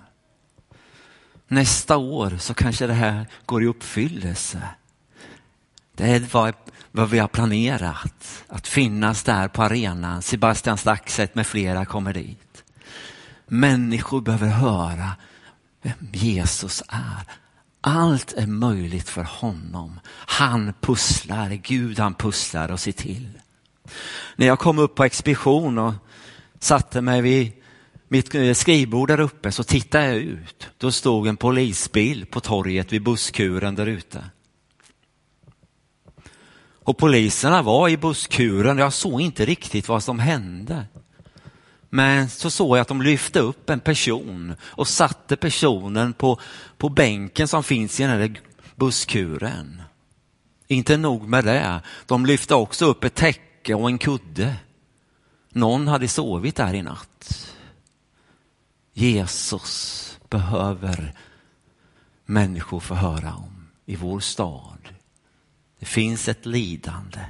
Nästa 1.48 1.96
år 1.96 2.36
så 2.38 2.54
kanske 2.54 2.86
det 2.86 2.94
här 2.94 3.26
går 3.46 3.62
i 3.62 3.66
uppfyllelse. 3.66 4.62
Det 5.96 6.04
är 6.04 6.20
vad, 6.32 6.54
vad 6.92 7.10
vi 7.10 7.18
har 7.18 7.28
planerat, 7.28 8.44
att 8.48 8.68
finnas 8.68 9.22
där 9.22 9.48
på 9.48 9.62
arenan. 9.62 10.22
Sebastian 10.22 10.78
Staxet 10.78 11.34
med 11.34 11.46
flera 11.46 11.84
kommer 11.84 12.12
dit. 12.12 12.64
Människor 13.46 14.20
behöver 14.20 14.48
höra 14.48 15.10
vem 15.82 16.08
Jesus 16.12 16.82
är. 16.88 17.26
Allt 17.80 18.32
är 18.32 18.46
möjligt 18.46 19.08
för 19.08 19.24
honom. 19.24 20.00
Han 20.08 20.72
pusslar, 20.80 21.50
Gud 21.50 21.98
han 21.98 22.14
pusslar 22.14 22.70
och 22.70 22.80
ser 22.80 22.92
till. 22.92 23.28
När 24.36 24.46
jag 24.46 24.58
kom 24.58 24.78
upp 24.78 24.94
på 24.94 25.04
expedition 25.04 25.78
och 25.78 25.94
satte 26.58 27.00
mig 27.00 27.22
vid 27.22 27.52
mitt 28.08 28.34
eh, 28.34 28.52
skrivbord 28.52 29.08
där 29.08 29.20
uppe 29.20 29.52
så 29.52 29.62
tittade 29.62 30.06
jag 30.06 30.16
ut. 30.16 30.68
Då 30.78 30.92
stod 30.92 31.26
en 31.26 31.36
polisbil 31.36 32.26
på 32.26 32.40
torget 32.40 32.92
vid 32.92 33.02
busskuren 33.02 33.74
där 33.74 33.86
ute. 33.86 34.24
Och 36.84 36.98
poliserna 36.98 37.62
var 37.62 37.88
i 37.88 37.96
busskuren. 37.96 38.78
Jag 38.78 38.92
såg 38.92 39.20
inte 39.20 39.44
riktigt 39.44 39.88
vad 39.88 40.02
som 40.02 40.18
hände. 40.18 40.84
Men 41.90 42.28
så 42.28 42.50
såg 42.50 42.76
jag 42.76 42.82
att 42.82 42.88
de 42.88 43.02
lyfte 43.02 43.40
upp 43.40 43.70
en 43.70 43.80
person 43.80 44.54
och 44.62 44.88
satte 44.88 45.36
personen 45.36 46.12
på, 46.12 46.40
på 46.78 46.88
bänken 46.88 47.48
som 47.48 47.64
finns 47.64 48.00
i 48.00 48.02
den 48.02 48.12
här 48.12 48.40
busskuren. 48.76 49.82
Inte 50.68 50.96
nog 50.96 51.28
med 51.28 51.44
det, 51.44 51.80
de 52.06 52.26
lyfte 52.26 52.54
också 52.54 52.86
upp 52.86 53.04
ett 53.04 53.14
täcke 53.14 53.74
och 53.74 53.88
en 53.88 53.98
kudde. 53.98 54.56
Någon 55.54 55.88
hade 55.88 56.08
sovit 56.08 56.56
där 56.56 56.74
i 56.74 56.82
natt. 56.82 57.54
Jesus 58.92 60.18
behöver 60.28 61.14
människor 62.24 62.80
få 62.80 62.94
höra 62.94 63.34
om 63.34 63.68
i 63.86 63.96
vår 63.96 64.20
stad. 64.20 64.88
Det 65.78 65.86
finns 65.86 66.28
ett 66.28 66.46
lidande. 66.46 67.20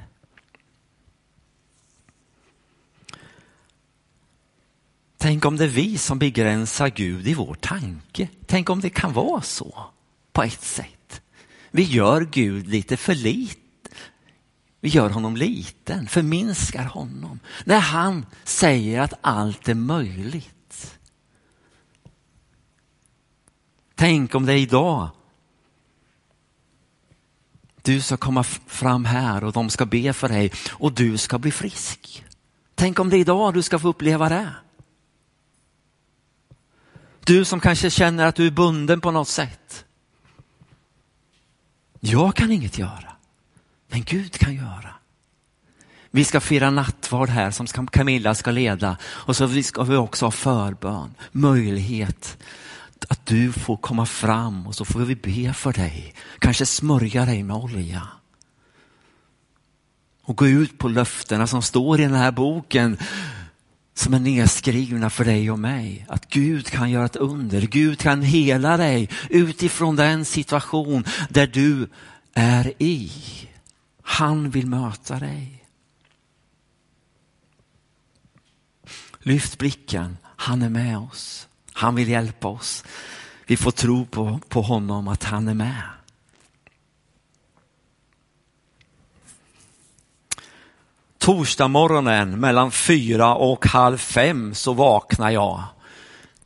Tänk 5.16 5.44
om 5.44 5.56
det 5.56 5.64
är 5.64 5.68
vi 5.68 5.98
som 5.98 6.18
begränsar 6.18 6.88
Gud 6.88 7.28
i 7.28 7.34
vår 7.34 7.54
tanke. 7.54 8.28
Tänk 8.46 8.70
om 8.70 8.80
det 8.80 8.90
kan 8.90 9.12
vara 9.12 9.42
så 9.42 9.86
på 10.32 10.42
ett 10.42 10.62
sätt. 10.62 11.22
Vi 11.70 11.82
gör 11.82 12.20
Gud 12.20 12.68
lite 12.68 12.96
för 12.96 13.14
lite 13.14 13.63
vi 14.84 14.90
gör 14.90 15.10
honom 15.10 15.36
liten, 15.36 16.06
förminskar 16.06 16.84
honom. 16.84 17.40
När 17.64 17.78
han 17.78 18.26
säger 18.44 19.00
att 19.00 19.14
allt 19.20 19.68
är 19.68 19.74
möjligt. 19.74 20.98
Tänk 23.94 24.34
om 24.34 24.46
det 24.46 24.52
är 24.52 24.56
idag 24.56 25.10
du 27.82 28.00
ska 28.00 28.16
komma 28.16 28.42
fram 28.66 29.04
här 29.04 29.44
och 29.44 29.52
de 29.52 29.70
ska 29.70 29.86
be 29.86 30.12
för 30.12 30.28
dig 30.28 30.52
och 30.70 30.92
du 30.92 31.18
ska 31.18 31.38
bli 31.38 31.50
frisk. 31.50 32.24
Tänk 32.74 32.98
om 32.98 33.10
det 33.10 33.16
är 33.16 33.20
idag 33.20 33.54
du 33.54 33.62
ska 33.62 33.78
få 33.78 33.88
uppleva 33.88 34.28
det. 34.28 34.50
Du 37.24 37.44
som 37.44 37.60
kanske 37.60 37.90
känner 37.90 38.26
att 38.26 38.34
du 38.34 38.46
är 38.46 38.50
bunden 38.50 39.00
på 39.00 39.10
något 39.10 39.28
sätt. 39.28 39.84
Jag 42.00 42.36
kan 42.36 42.52
inget 42.52 42.78
göra, 42.78 43.13
men 43.94 44.02
Gud 44.02 44.38
kan 44.38 44.54
göra. 44.54 44.94
Vi 46.10 46.24
ska 46.24 46.40
fira 46.40 46.70
nattvard 46.70 47.28
här 47.28 47.50
som 47.50 47.86
Camilla 47.86 48.34
ska 48.34 48.50
leda 48.50 48.96
och 49.02 49.36
så 49.36 49.62
ska 49.62 49.82
vi 49.82 49.96
också 49.96 50.26
ha 50.26 50.30
förbön, 50.30 51.14
möjlighet 51.32 52.36
att 53.08 53.26
du 53.26 53.52
får 53.52 53.76
komma 53.76 54.06
fram 54.06 54.66
och 54.66 54.74
så 54.74 54.84
får 54.84 55.00
vi 55.00 55.14
be 55.14 55.52
för 55.52 55.72
dig, 55.72 56.14
kanske 56.38 56.66
smörja 56.66 57.24
dig 57.24 57.42
med 57.42 57.56
olja. 57.56 58.08
Och 60.22 60.36
gå 60.36 60.46
ut 60.46 60.78
på 60.78 60.88
löftena 60.88 61.46
som 61.46 61.62
står 61.62 62.00
i 62.00 62.02
den 62.02 62.14
här 62.14 62.32
boken 62.32 62.98
som 63.94 64.14
är 64.14 64.20
nedskrivna 64.20 65.10
för 65.10 65.24
dig 65.24 65.50
och 65.50 65.58
mig. 65.58 66.06
Att 66.08 66.28
Gud 66.30 66.66
kan 66.66 66.90
göra 66.90 67.04
ett 67.04 67.16
under, 67.16 67.60
Gud 67.60 67.98
kan 67.98 68.22
hela 68.22 68.76
dig 68.76 69.08
utifrån 69.30 69.96
den 69.96 70.24
situation 70.24 71.04
där 71.28 71.46
du 71.46 71.88
är 72.34 72.72
i. 72.78 73.10
Han 74.06 74.50
vill 74.50 74.66
möta 74.66 75.18
dig. 75.18 75.64
Lyft 79.18 79.58
blicken, 79.58 80.16
han 80.36 80.62
är 80.62 80.68
med 80.68 80.98
oss. 80.98 81.48
Han 81.72 81.94
vill 81.94 82.08
hjälpa 82.08 82.48
oss. 82.48 82.84
Vi 83.46 83.56
får 83.56 83.70
tro 83.70 84.06
på, 84.06 84.40
på 84.48 84.62
honom 84.62 85.08
att 85.08 85.24
han 85.24 85.48
är 85.48 85.54
med. 85.54 85.82
Torsdag 91.18 91.68
morgonen 91.68 92.40
mellan 92.40 92.70
fyra 92.70 93.34
och 93.34 93.66
halv 93.66 93.98
fem 93.98 94.54
så 94.54 94.72
vaknar 94.72 95.30
jag. 95.30 95.62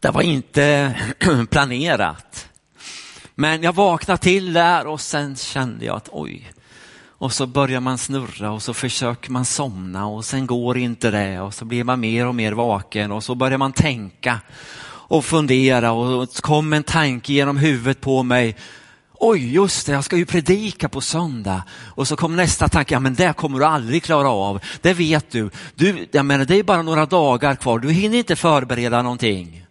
Det 0.00 0.10
var 0.10 0.22
inte 0.22 0.96
planerat. 1.50 2.48
Men 3.34 3.62
jag 3.62 3.72
vaknade 3.72 4.18
till 4.18 4.52
där 4.52 4.86
och 4.86 5.00
sen 5.00 5.36
kände 5.36 5.84
jag 5.84 5.96
att 5.96 6.08
oj. 6.12 6.52
Och 7.18 7.32
så 7.32 7.46
börjar 7.46 7.80
man 7.80 7.98
snurra 7.98 8.50
och 8.50 8.62
så 8.62 8.74
försöker 8.74 9.30
man 9.30 9.44
somna 9.44 10.06
och 10.06 10.24
sen 10.24 10.46
går 10.46 10.78
inte 10.78 11.10
det 11.10 11.40
och 11.40 11.54
så 11.54 11.64
blir 11.64 11.84
man 11.84 12.00
mer 12.00 12.26
och 12.26 12.34
mer 12.34 12.52
vaken 12.52 13.12
och 13.12 13.24
så 13.24 13.34
börjar 13.34 13.58
man 13.58 13.72
tänka 13.72 14.40
och 15.08 15.24
fundera 15.24 15.92
och 15.92 16.28
så 16.28 16.42
kom 16.42 16.72
en 16.72 16.82
tanke 16.82 17.32
genom 17.32 17.56
huvudet 17.56 18.00
på 18.00 18.22
mig. 18.22 18.56
Oj, 19.14 19.52
just 19.54 19.86
det, 19.86 19.92
jag 19.92 20.04
ska 20.04 20.16
ju 20.16 20.26
predika 20.26 20.88
på 20.88 21.00
söndag. 21.00 21.62
Och 21.94 22.08
så 22.08 22.16
kom 22.16 22.36
nästa 22.36 22.68
tanke, 22.68 22.94
ja 22.94 23.00
men 23.00 23.14
det 23.14 23.36
kommer 23.36 23.58
du 23.58 23.64
aldrig 23.64 24.02
klara 24.02 24.28
av. 24.28 24.60
Det 24.80 24.92
vet 24.92 25.30
du. 25.30 25.50
du 25.74 26.08
jag 26.12 26.26
menar, 26.26 26.44
det 26.44 26.56
är 26.56 26.62
bara 26.62 26.82
några 26.82 27.06
dagar 27.06 27.54
kvar, 27.54 27.78
du 27.78 27.90
hinner 27.92 28.18
inte 28.18 28.36
förbereda 28.36 29.02
någonting. 29.02 29.66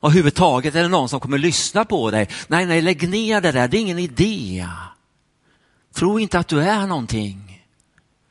Och 0.00 0.08
överhuvudtaget 0.08 0.74
är 0.74 0.82
det 0.82 0.88
någon 0.88 1.08
som 1.08 1.20
kommer 1.20 1.38
lyssna 1.38 1.84
på 1.84 2.10
dig. 2.10 2.28
Nej, 2.48 2.66
nej, 2.66 2.82
lägg 2.82 3.08
ner 3.08 3.40
det 3.40 3.52
där, 3.52 3.68
det 3.68 3.76
är 3.76 3.80
ingen 3.80 3.98
idé. 3.98 4.66
Tro 5.94 6.20
inte 6.20 6.38
att 6.38 6.48
du 6.48 6.62
är 6.62 6.86
någonting. 6.86 7.62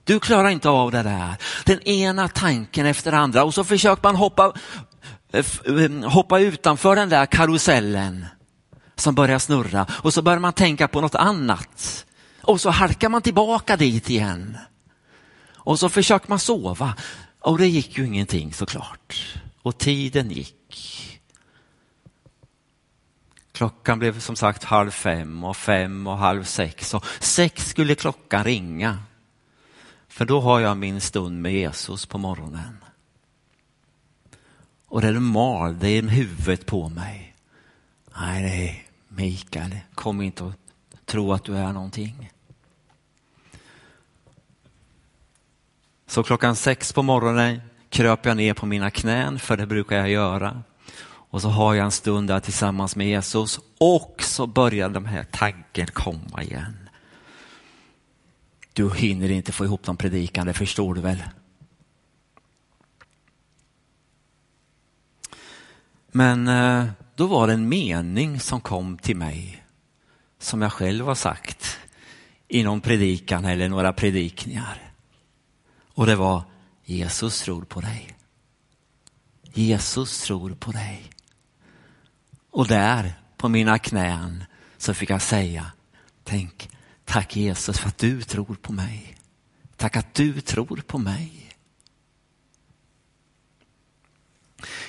Du 0.04 0.20
klarar 0.20 0.50
inte 0.50 0.70
av 0.70 0.92
det 0.92 1.04
där. 1.04 1.36
Den 1.66 1.82
ena 1.82 2.28
tanken 2.28 2.86
efter 2.86 3.12
andra 3.12 3.44
och 3.44 3.54
så 3.54 3.64
försöker 3.64 4.04
man 4.04 4.16
hoppa, 4.16 4.54
eh, 5.34 5.46
eh, 5.66 6.10
hoppa 6.10 6.40
utanför 6.40 6.96
den 6.96 7.10
där 7.10 7.26
karusellen 7.26 8.26
som 8.96 9.16
börjar 9.16 9.40
snurra 9.40 9.86
och 9.92 10.14
så 10.14 10.22
börjar 10.22 10.40
man 10.40 10.54
tänka 10.54 10.88
på 10.88 11.02
något 11.02 11.16
annat. 11.16 12.06
Och 12.42 12.62
så 12.62 12.70
halkar 12.70 13.10
man 13.10 13.22
tillbaka 13.22 13.78
dit 13.78 14.10
igen. 14.10 14.58
Och 15.56 15.80
så 15.80 15.90
försöker 15.90 16.30
man 16.30 16.40
sova. 16.40 16.94
Och 17.40 17.58
det 17.58 17.68
gick 17.68 17.98
ju 17.98 18.06
ingenting 18.08 18.54
såklart. 18.54 19.36
Och 19.62 19.78
tiden 19.78 20.32
gick. 20.32 20.63
Klockan 23.54 24.00
blev 24.00 24.20
som 24.20 24.36
sagt 24.36 24.64
halv 24.64 24.92
fem 24.92 25.44
och 25.44 25.58
fem 25.58 26.08
och 26.08 26.18
halv 26.18 26.44
sex 26.44 26.94
och 26.94 27.06
sex 27.20 27.70
skulle 27.70 27.96
klockan 27.96 28.44
ringa. 28.44 29.00
För 30.08 30.26
då 30.26 30.42
har 30.42 30.60
jag 30.60 30.78
min 30.78 31.02
stund 31.02 31.42
med 31.42 31.54
Jesus 31.54 32.06
på 32.06 32.18
morgonen. 32.18 32.78
Och 34.88 35.02
det 35.02 35.20
mal, 35.20 35.80
det 35.80 35.90
är 35.90 36.02
huvudet 36.02 36.66
på 36.66 36.90
mig. 36.90 37.36
Nej, 38.18 38.42
nej, 38.42 38.88
Mikael, 39.08 39.78
kom 39.96 40.22
inte 40.22 40.44
och 40.44 40.54
tro 41.06 41.34
att 41.34 41.44
du 41.44 41.58
är 41.58 41.74
någonting. 41.74 42.32
Så 46.08 46.24
klockan 46.24 46.56
sex 46.56 46.94
på 46.94 47.04
morgonen 47.04 47.62
kröp 47.90 48.26
jag 48.26 48.38
ner 48.38 48.54
på 48.54 48.66
mina 48.66 48.92
knän, 48.92 49.40
för 49.40 49.58
det 49.58 49.66
brukar 49.66 49.98
jag 49.98 50.10
göra. 50.10 50.64
Och 51.34 51.42
så 51.42 51.50
har 51.50 51.74
jag 51.74 51.86
en 51.86 51.92
stund 51.92 52.28
där 52.28 52.40
tillsammans 52.40 52.96
med 52.96 53.08
Jesus 53.08 53.60
och 53.78 54.16
så 54.24 54.48
börjar 54.48 54.90
de 54.90 55.06
här 55.06 55.24
tanken 55.24 55.88
komma 55.88 56.44
igen. 56.44 56.90
Du 58.74 58.94
hinner 58.94 59.32
inte 59.32 59.52
få 59.52 59.66
ihop 59.66 59.88
någon 59.88 59.98
predikan, 59.98 60.48
det 60.48 60.54
förstår 60.54 60.94
du 60.94 61.02
väl? 61.02 61.24
Men 66.08 66.48
eh, 66.48 66.86
då 67.16 67.28
var 67.28 67.48
det 67.48 67.54
en 67.54 67.70
mening 67.70 68.40
som 68.40 68.62
kom 68.62 68.98
till 68.98 69.18
mig 69.18 69.64
som 70.40 70.62
jag 70.62 70.74
själv 70.74 71.06
har 71.06 71.16
sagt 71.16 71.78
i 72.48 72.64
någon 72.64 72.82
predikan 72.82 73.46
eller 73.46 73.70
några 73.70 73.94
predikningar. 73.94 74.92
Och 75.94 76.06
det 76.06 76.16
var 76.16 76.44
Jesus 76.84 77.42
tror 77.42 77.64
på 77.64 77.82
dig. 77.82 78.18
Jesus 79.54 80.22
tror 80.22 80.50
på 80.56 80.72
dig. 80.72 81.13
Och 82.54 82.68
där 82.68 83.14
på 83.38 83.50
mina 83.50 83.80
knän 83.80 84.44
så 84.78 84.94
fick 84.94 85.10
jag 85.10 85.22
säga, 85.22 85.72
tänk, 86.24 86.70
tack 87.06 87.36
Jesus 87.36 87.80
för 87.80 87.88
att 87.88 87.98
du 87.98 88.22
tror 88.22 88.56
på 88.62 88.74
mig. 88.74 89.16
Tack 89.78 89.98
att 89.98 90.14
du 90.14 90.42
tror 90.42 90.82
på 90.88 90.98
mig. 90.98 91.56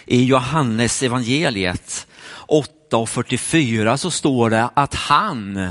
I 0.04 0.24
Johannes 0.24 1.02
evangeliet 1.02 2.06
8 2.46 2.96
och 2.96 3.08
44 3.08 3.96
så 3.96 4.10
står 4.10 4.50
det 4.50 4.70
att 4.74 4.94
han, 4.94 5.70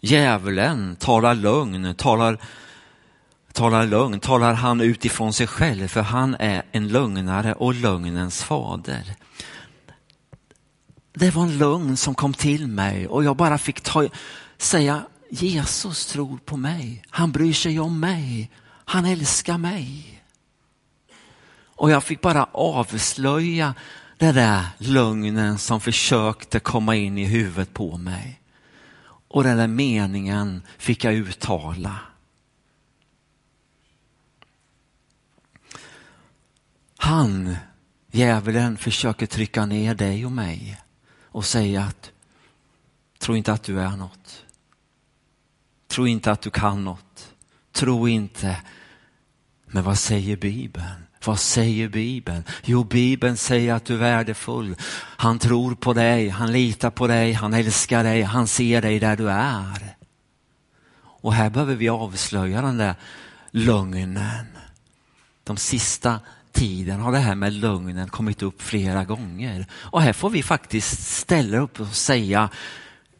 djävulen, 0.00 0.96
talar 0.96 1.34
lögn, 1.34 1.94
talar, 1.94 2.38
talar 3.52 3.86
lögn, 3.86 4.20
talar 4.20 4.54
han 4.54 4.80
utifrån 4.80 5.32
sig 5.32 5.46
själv 5.46 5.88
för 5.88 6.02
han 6.02 6.34
är 6.34 6.62
en 6.72 6.88
lögnare 6.88 7.54
och 7.54 7.74
lögnens 7.74 8.42
fader 8.42 9.16
det 11.18 11.30
var 11.30 11.42
en 11.42 11.58
lögn 11.58 11.96
som 11.96 12.14
kom 12.14 12.34
till 12.34 12.66
mig 12.66 13.08
och 13.08 13.24
jag 13.24 13.36
bara 13.36 13.58
fick 13.58 13.80
ta, 13.80 14.08
säga 14.58 15.02
Jesus 15.30 16.06
tror 16.06 16.38
på 16.38 16.56
mig. 16.56 17.02
Han 17.10 17.32
bryr 17.32 17.52
sig 17.52 17.80
om 17.80 18.00
mig. 18.00 18.50
Han 18.84 19.04
älskar 19.04 19.58
mig. 19.58 20.14
Och 21.64 21.90
jag 21.90 22.04
fick 22.04 22.20
bara 22.20 22.44
avslöja 22.52 23.74
den 24.18 24.34
där 24.34 24.66
lögnen 24.78 25.58
som 25.58 25.80
försökte 25.80 26.60
komma 26.60 26.96
in 26.96 27.18
i 27.18 27.24
huvudet 27.24 27.74
på 27.74 27.96
mig. 27.96 28.40
Och 29.28 29.44
den 29.44 29.56
där 29.56 29.66
meningen 29.66 30.62
fick 30.78 31.04
jag 31.04 31.14
uttala. 31.14 31.98
Han, 36.96 37.56
djävulen, 38.10 38.76
försöker 38.76 39.26
trycka 39.26 39.66
ner 39.66 39.94
dig 39.94 40.26
och 40.26 40.32
mig 40.32 40.78
och 41.30 41.44
säga 41.44 41.82
att 41.82 42.10
tro 43.18 43.36
inte 43.36 43.52
att 43.52 43.62
du 43.62 43.80
är 43.80 43.96
något. 43.96 44.44
Tro 45.88 46.06
inte 46.06 46.32
att 46.32 46.42
du 46.42 46.50
kan 46.50 46.84
något. 46.84 47.34
Tro 47.72 48.08
inte. 48.08 48.56
Men 49.66 49.84
vad 49.84 49.98
säger 49.98 50.36
Bibeln? 50.36 51.06
Vad 51.24 51.38
säger 51.38 51.88
Bibeln? 51.88 52.44
Jo, 52.64 52.84
Bibeln 52.84 53.36
säger 53.36 53.74
att 53.74 53.84
du 53.84 53.94
är 53.94 53.98
värdefull. 53.98 54.76
Han 54.94 55.38
tror 55.38 55.74
på 55.74 55.92
dig, 55.92 56.28
han 56.28 56.52
litar 56.52 56.90
på 56.90 57.06
dig, 57.06 57.32
han 57.32 57.54
älskar 57.54 58.04
dig, 58.04 58.22
han 58.22 58.46
ser 58.46 58.82
dig 58.82 58.98
där 58.98 59.16
du 59.16 59.30
är. 59.30 59.96
Och 61.20 61.34
här 61.34 61.50
behöver 61.50 61.74
vi 61.74 61.88
avslöja 61.88 62.62
den 62.62 62.76
där 62.76 62.94
lögnen. 63.50 64.20
De 65.44 65.56
sista 65.56 66.20
tiden 66.58 67.00
har 67.00 67.12
det 67.12 67.18
här 67.18 67.34
med 67.34 67.52
lögnen 67.52 68.08
kommit 68.08 68.42
upp 68.42 68.62
flera 68.62 69.04
gånger. 69.04 69.66
Och 69.72 70.02
här 70.02 70.12
får 70.12 70.30
vi 70.30 70.42
faktiskt 70.42 71.16
ställa 71.16 71.58
upp 71.58 71.80
och 71.80 71.88
säga, 71.88 72.48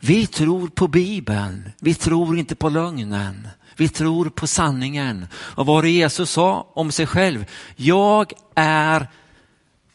vi 0.00 0.26
tror 0.26 0.68
på 0.68 0.88
Bibeln, 0.88 1.70
vi 1.80 1.94
tror 1.94 2.38
inte 2.38 2.54
på 2.54 2.68
lögnen. 2.68 3.48
Vi 3.76 3.88
tror 3.88 4.30
på 4.30 4.46
sanningen. 4.46 5.26
Och 5.32 5.66
vad 5.66 5.84
det 5.84 5.90
Jesus 5.90 6.30
sa 6.30 6.72
om 6.74 6.92
sig 6.92 7.06
själv, 7.06 7.44
jag 7.76 8.32
är 8.54 9.08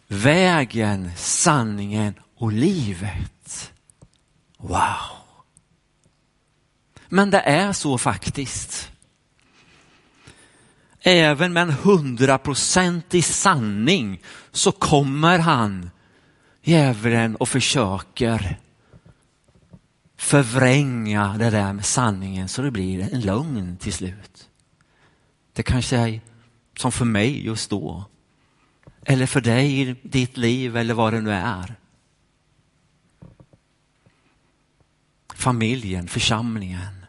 vägen, 0.08 1.12
sanningen 1.18 2.14
och 2.38 2.52
livet. 2.52 3.74
Wow! 4.58 5.24
Men 7.10 7.30
det 7.30 7.40
är 7.40 7.74
så 7.74 7.98
faktiskt. 7.98 8.93
Även 11.06 11.54
med 11.54 11.64
en 11.64 11.72
hundraprocentig 11.72 13.26
sanning 13.26 14.22
så 14.52 14.72
kommer 14.72 15.40
han, 15.40 15.90
djävulen, 16.62 17.36
och 17.36 17.50
försöker 17.50 18.60
förvränga 20.18 21.36
det 21.38 21.50
där 21.50 21.74
med 21.74 21.86
sanningen 21.86 22.48
så 22.50 22.62
det 22.62 22.72
blir 22.72 23.14
en 23.14 23.22
lögn 23.22 23.78
till 23.78 23.94
slut. 23.94 24.50
Det 25.54 25.64
kanske 25.64 25.98
är 25.98 26.22
som 26.78 26.92
för 26.92 27.06
mig 27.06 27.46
just 27.46 27.70
då. 27.70 28.06
Eller 29.06 29.26
för 29.26 29.42
dig 29.42 29.82
i 29.82 29.96
ditt 30.04 30.38
liv 30.38 30.78
eller 30.78 30.94
vad 30.94 31.14
det 31.14 31.22
nu 31.22 31.32
är. 31.32 31.76
Familjen, 35.34 36.08
församlingen. 36.08 37.06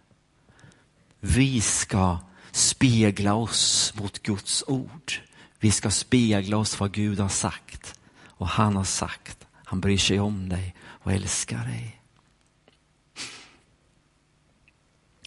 Vi 1.21 1.61
ska 1.61 2.19
spegla 2.55 3.35
oss 3.35 3.95
mot 3.97 4.23
Guds 4.23 4.65
ord. 4.67 5.13
Vi 5.59 5.71
ska 5.71 5.91
spegla 5.91 6.57
oss 6.57 6.81
vad 6.81 6.93
Gud 6.93 7.21
har 7.21 7.29
sagt. 7.29 8.01
Och 8.27 8.49
han 8.49 8.77
har 8.77 8.85
sagt, 8.85 9.47
han 9.55 9.81
bryr 9.81 9.99
sig 9.99 10.21
om 10.21 10.49
dig 10.49 10.75
och 10.83 11.13
älskar 11.13 11.65
dig. 11.65 12.01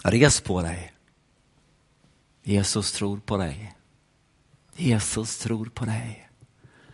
Res 0.04 0.42
på 0.42 0.62
dig. 0.62 0.94
Jesus 2.44 2.92
tror 2.92 3.20
på 3.20 3.38
dig. 3.38 3.76
Jesus 4.76 5.38
tror 5.38 5.66
på 5.66 5.86
dig. 5.86 6.30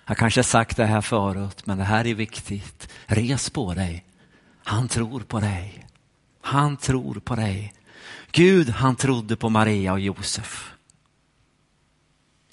Jag 0.05 0.17
kanske 0.17 0.43
sagt 0.43 0.77
det 0.77 0.85
här 0.85 1.01
förut, 1.01 1.65
men 1.65 1.77
det 1.77 1.83
här 1.83 2.07
är 2.07 2.13
viktigt. 2.13 2.89
Res 3.05 3.49
på 3.49 3.73
dig. 3.73 4.05
Han 4.63 4.87
tror 4.87 5.19
på 5.19 5.39
dig. 5.39 5.87
Han 6.41 6.77
tror 6.77 7.19
på 7.19 7.35
dig. 7.35 7.73
Gud, 8.35 8.69
han 8.69 8.95
trodde 8.95 9.35
på 9.35 9.49
Maria 9.49 9.93
och 9.93 9.99
Josef. 9.99 10.73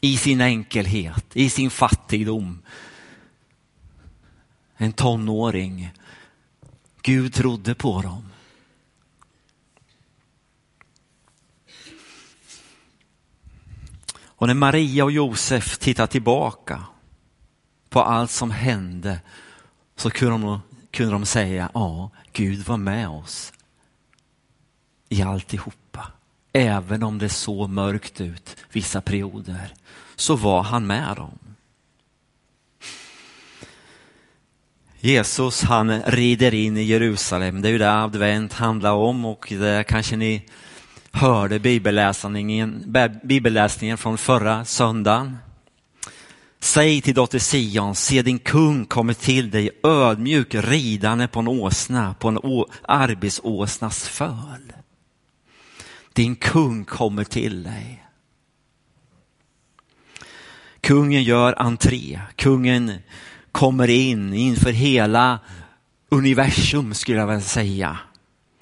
I 0.01 0.17
sin 0.17 0.41
enkelhet, 0.41 1.37
i 1.37 1.51
sin 1.51 1.71
fattigdom. 1.71 2.63
En 4.77 4.93
tonåring. 4.93 5.93
Gud 7.03 7.35
trodde 7.35 7.75
på 7.75 8.03
dem. 8.03 8.33
Och 14.23 14.47
när 14.47 14.55
Maria 14.55 15.05
och 15.05 15.13
Josef 15.13 15.79
tittar 15.79 16.07
tillbaka 16.07 16.85
på 17.89 18.03
allt 18.03 18.31
som 18.31 18.51
hände 18.51 19.21
så 19.97 20.11
kunde 20.11 20.47
de, 20.47 20.61
kunde 20.91 21.13
de 21.13 21.27
säga, 21.27 21.71
ja, 21.75 22.11
Gud 22.33 22.67
var 22.67 22.77
med 22.77 23.09
oss 23.09 23.53
i 25.11 25.23
alltihopa. 25.23 26.07
Även 26.53 27.03
om 27.03 27.19
det 27.19 27.29
såg 27.29 27.71
mörkt 27.71 28.21
ut 28.21 28.57
vissa 28.73 29.01
perioder 29.01 29.75
så 30.17 30.37
var 30.37 30.63
han 30.63 30.87
med 30.87 31.17
dem. 31.17 31.39
Jesus 35.01 35.63
han 35.63 36.03
rider 36.03 36.55
in 36.55 36.77
i 36.77 36.83
Jerusalem, 36.83 37.63
det 37.63 37.69
är 37.69 37.73
ju 37.73 37.79
det 37.79 37.93
advent 37.93 38.53
handlar 38.53 38.93
om 38.93 39.25
och 39.25 39.47
det 39.51 39.85
kanske 39.89 40.17
ni 40.17 40.47
hörde 41.13 41.59
bibelläsningen, 41.59 42.97
bibelläsningen 43.23 43.99
från 43.99 44.19
förra 44.19 44.65
söndagen. 44.65 45.39
Säg 46.61 47.01
till 47.01 47.15
dotter 47.15 47.39
Sion, 47.39 47.95
se 47.95 48.23
din 48.23 48.39
kung 48.39 48.85
kommer 48.85 49.15
till 49.15 49.51
dig 49.51 49.71
ödmjuk 49.83 50.55
ridande 50.55 51.29
på 51.29 51.41
en 51.41 51.49
åsna, 51.49 52.15
på 52.19 52.29
en 52.29 52.39
arbetsåsnas 52.83 54.09
föl. 54.09 54.73
Din 56.13 56.37
kung 56.37 56.85
kommer 56.85 57.25
till 57.25 57.63
dig. 57.63 58.07
Kungen 60.81 61.23
gör 61.23 61.55
entré, 61.59 62.21
kungen 62.37 62.99
kommer 63.53 63.91
in 63.91 64.35
inför 64.35 64.73
hela 64.73 65.39
universum 66.09 66.95
skulle 66.95 67.19
jag 67.19 67.27
vilja 67.27 67.41
säga. 67.41 67.99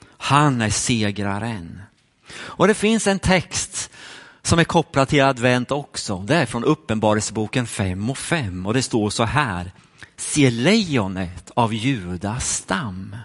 Han 0.08 0.61
är 0.61 0.70
segraren. 0.70 1.82
Och 2.30 2.68
det 2.68 2.74
finns 2.74 3.06
en 3.06 3.18
text 3.18 3.90
som 4.42 4.58
är 4.58 4.64
kopplad 4.64 5.08
till 5.08 5.22
advent 5.22 5.70
också. 5.70 6.18
Det 6.18 6.34
är 6.34 6.46
från 6.46 6.64
Uppenbarelseboken 6.64 7.66
5 7.66 8.11
och 8.11 8.18
5 8.18 8.66
och 8.66 8.74
det 8.74 8.82
står 8.82 9.11
så 9.11 9.24
här. 9.24 9.72
Se 10.16 10.50
lejonet 10.50 11.50
av 11.54 11.74
Judas 11.74 12.56
stam. 12.56 13.16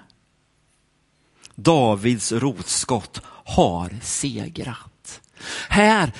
Davids 1.55 2.31
rotskott 2.31 3.21
har 3.45 3.99
segrat. 4.01 5.21
Här 5.69 6.11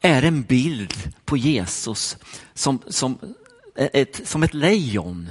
är 0.00 0.22
en 0.22 0.42
bild 0.42 1.12
på 1.24 1.36
Jesus 1.36 2.16
som, 2.54 2.82
som, 2.88 3.18
eh, 3.76 3.88
ett, 3.92 4.28
som 4.28 4.42
ett 4.42 4.54
lejon. 4.54 5.30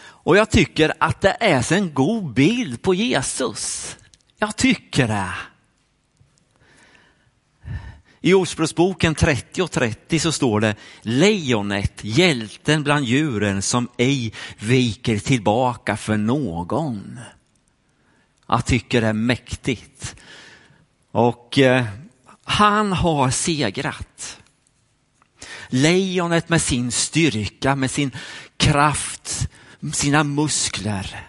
Och 0.00 0.36
jag 0.36 0.50
tycker 0.50 0.92
att 1.00 1.20
det 1.20 1.36
är 1.40 1.72
en 1.72 1.94
god 1.94 2.32
bild 2.34 2.82
på 2.82 2.94
Jesus. 2.94 3.96
Jag 4.38 4.56
tycker 4.56 5.08
det. 5.08 5.34
I 8.28 8.34
Ordspråksboken 8.34 9.14
30 9.14 9.62
och 9.62 9.70
30 9.70 10.18
så 10.18 10.32
står 10.32 10.60
det 10.60 10.74
lejonet, 11.02 12.00
hjälten 12.02 12.82
bland 12.82 13.04
djuren 13.04 13.62
som 13.62 13.88
ej 13.96 14.32
viker 14.58 15.18
tillbaka 15.18 15.96
för 15.96 16.16
någon. 16.16 17.20
Jag 18.48 18.66
tycker 18.66 19.00
det 19.00 19.06
är 19.06 19.12
mäktigt. 19.12 20.16
Och 21.10 21.58
eh, 21.58 21.86
han 22.44 22.92
har 22.92 23.30
segrat. 23.30 24.40
Lejonet 25.68 26.48
med 26.48 26.62
sin 26.62 26.92
styrka, 26.92 27.76
med 27.76 27.90
sin 27.90 28.10
kraft, 28.56 29.48
sina 29.92 30.24
muskler. 30.24 31.26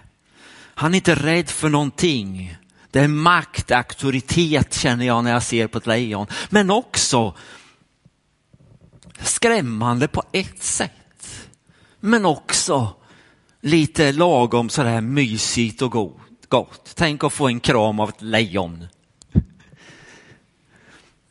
Han 0.75 0.93
är 0.93 0.95
inte 0.95 1.15
rädd 1.15 1.49
för 1.49 1.69
någonting. 1.69 2.57
Det 2.91 2.99
är 2.99 3.07
makt, 3.07 3.71
auktoritet 3.71 4.73
känner 4.73 5.05
jag 5.05 5.23
när 5.23 5.31
jag 5.31 5.43
ser 5.43 5.67
på 5.67 5.77
ett 5.77 5.87
lejon. 5.87 6.27
Men 6.49 6.71
också 6.71 7.33
skrämmande 9.19 10.07
på 10.07 10.23
ett 10.31 10.63
sätt. 10.63 10.91
Men 11.99 12.25
också 12.25 12.93
lite 13.61 14.11
lagom 14.11 14.69
sådär 14.69 15.01
mysigt 15.01 15.81
och 15.81 15.91
gott. 16.49 16.93
Tänk 16.95 17.23
att 17.23 17.33
få 17.33 17.47
en 17.47 17.59
kram 17.59 17.99
av 17.99 18.09
ett 18.09 18.21
lejon. 18.21 18.87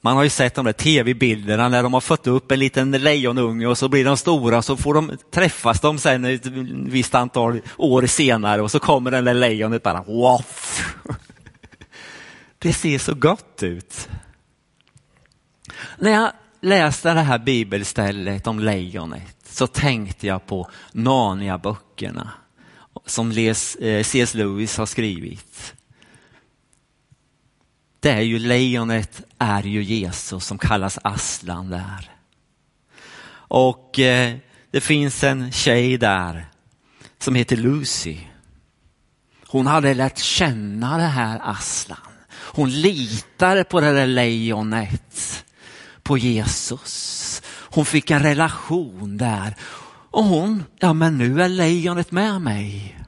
Man 0.01 0.17
har 0.17 0.23
ju 0.23 0.31
sett 0.31 0.55
de 0.55 0.65
där 0.65 0.73
tv-bilderna 0.73 1.69
när 1.69 1.83
de 1.83 1.95
har 1.95 2.01
fått 2.01 2.27
upp 2.27 2.53
en 2.53 2.59
liten 2.59 2.91
lejonunge 2.91 3.67
och 3.67 3.79
så 3.79 3.89
blir 3.89 4.05
de 4.05 4.17
stora 4.17 4.63
så 4.63 4.77
får 4.77 4.95
de, 4.95 5.13
träffas 5.31 5.81
de 5.81 5.99
sen 5.99 6.25
ett 6.25 6.47
visst 6.87 7.15
antal 7.15 7.61
år 7.77 8.07
senare 8.07 8.63
och 8.63 8.71
så 8.71 8.79
kommer 8.79 9.11
den 9.11 9.25
där 9.25 9.35
lejonet 9.35 9.83
bara 9.83 10.03
waff. 10.03 10.95
Det 12.59 12.73
ser 12.73 12.99
så 12.99 13.15
gott 13.15 13.63
ut. 13.63 14.09
När 15.99 16.11
jag 16.11 16.33
läste 16.61 17.15
det 17.15 17.21
här 17.21 17.39
bibelstället 17.39 18.47
om 18.47 18.61
lejonet 18.61 19.37
så 19.45 19.67
tänkte 19.67 20.27
jag 20.27 20.47
på 20.47 20.71
Narnia-böckerna 20.93 22.31
som 23.07 23.33
C.S. 23.35 23.77
Eh, 24.15 24.37
Lewis 24.37 24.77
har 24.77 24.87
skrivit. 24.87 25.75
Det 28.01 28.11
är 28.11 28.21
ju 28.21 28.39
lejonet 28.39 29.23
är 29.39 29.63
ju 29.63 29.83
Jesus 29.83 30.47
som 30.47 30.59
kallas 30.59 30.99
Aslan 31.03 31.71
där. 31.71 32.11
Och 33.31 33.99
eh, 33.99 34.37
det 34.71 34.81
finns 34.81 35.25
en 35.25 35.53
tjej 35.53 35.99
där 35.99 36.49
som 37.19 37.35
heter 37.35 37.57
Lucy. 37.57 38.19
Hon 39.47 39.67
hade 39.67 39.95
lärt 39.95 40.19
känna 40.19 40.99
det 40.99 41.03
här 41.03 41.41
Aslan. 41.43 42.08
Hon 42.55 42.71
litade 42.71 43.65
på 43.65 43.81
det 43.81 43.93
där 43.93 44.07
lejonet, 44.07 45.45
på 46.03 46.19
Jesus. 46.19 47.43
Hon 47.47 47.85
fick 47.85 48.11
en 48.11 48.23
relation 48.23 49.17
där. 49.17 49.55
Och 50.11 50.25
hon, 50.25 50.65
ja 50.79 50.93
men 50.93 51.19
nu 51.19 51.43
är 51.43 51.49
lejonet 51.49 52.11
med 52.11 52.41
mig. 52.41 52.99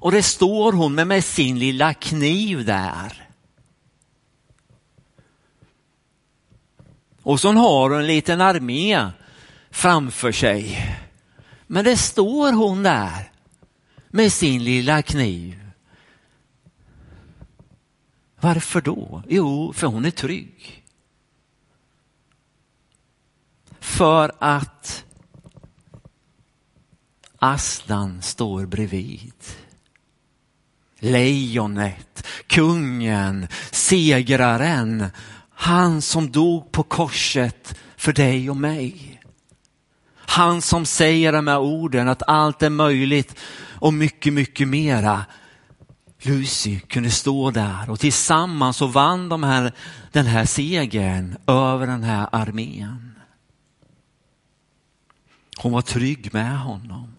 Och 0.00 0.12
det 0.12 0.22
står 0.22 0.72
hon 0.72 0.94
med, 0.94 1.06
med 1.06 1.24
sin 1.24 1.58
lilla 1.58 1.94
kniv 1.94 2.64
där. 2.64 3.28
Och 7.22 7.40
så 7.40 7.52
har 7.52 7.90
hon 7.90 7.98
en 7.98 8.06
liten 8.06 8.40
armé 8.40 9.06
framför 9.70 10.32
sig. 10.32 10.86
Men 11.66 11.84
det 11.84 11.96
står 11.96 12.52
hon 12.52 12.82
där 12.82 13.32
med 14.08 14.32
sin 14.32 14.64
lilla 14.64 15.02
kniv. 15.02 15.69
Varför 18.40 18.80
då? 18.80 19.22
Jo, 19.28 19.72
för 19.72 19.86
hon 19.86 20.04
är 20.04 20.10
trygg. 20.10 20.84
För 23.80 24.32
att 24.38 25.04
Aslan 27.38 28.22
står 28.22 28.66
bredvid. 28.66 29.32
lejonet, 31.02 32.26
kungen, 32.46 33.48
segraren, 33.70 35.06
han 35.54 36.02
som 36.02 36.30
dog 36.30 36.72
på 36.72 36.82
korset 36.82 37.78
för 37.96 38.12
dig 38.12 38.50
och 38.50 38.56
mig. 38.56 39.20
Han 40.14 40.62
som 40.62 40.86
säger 40.86 41.32
de 41.32 41.46
här 41.46 41.58
orden 41.58 42.08
att 42.08 42.22
allt 42.26 42.62
är 42.62 42.70
möjligt 42.70 43.38
och 43.78 43.94
mycket, 43.94 44.32
mycket 44.32 44.68
mera. 44.68 45.24
Lucy 46.22 46.80
kunde 46.80 47.10
stå 47.10 47.50
där 47.50 47.90
och 47.90 48.00
tillsammans 48.00 48.76
så 48.76 48.86
vann 48.86 49.28
de 49.28 49.42
här, 49.42 49.72
den 50.12 50.26
här 50.26 50.44
segern 50.44 51.36
över 51.46 51.86
den 51.86 52.02
här 52.02 52.28
armén. 52.32 53.14
Hon 55.56 55.72
var 55.72 55.82
trygg 55.82 56.34
med 56.34 56.58
honom. 56.58 57.14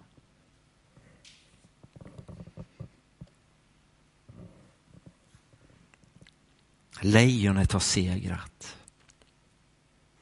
Lejonet 7.01 7.71
har 7.71 7.79
segrat. 7.79 8.77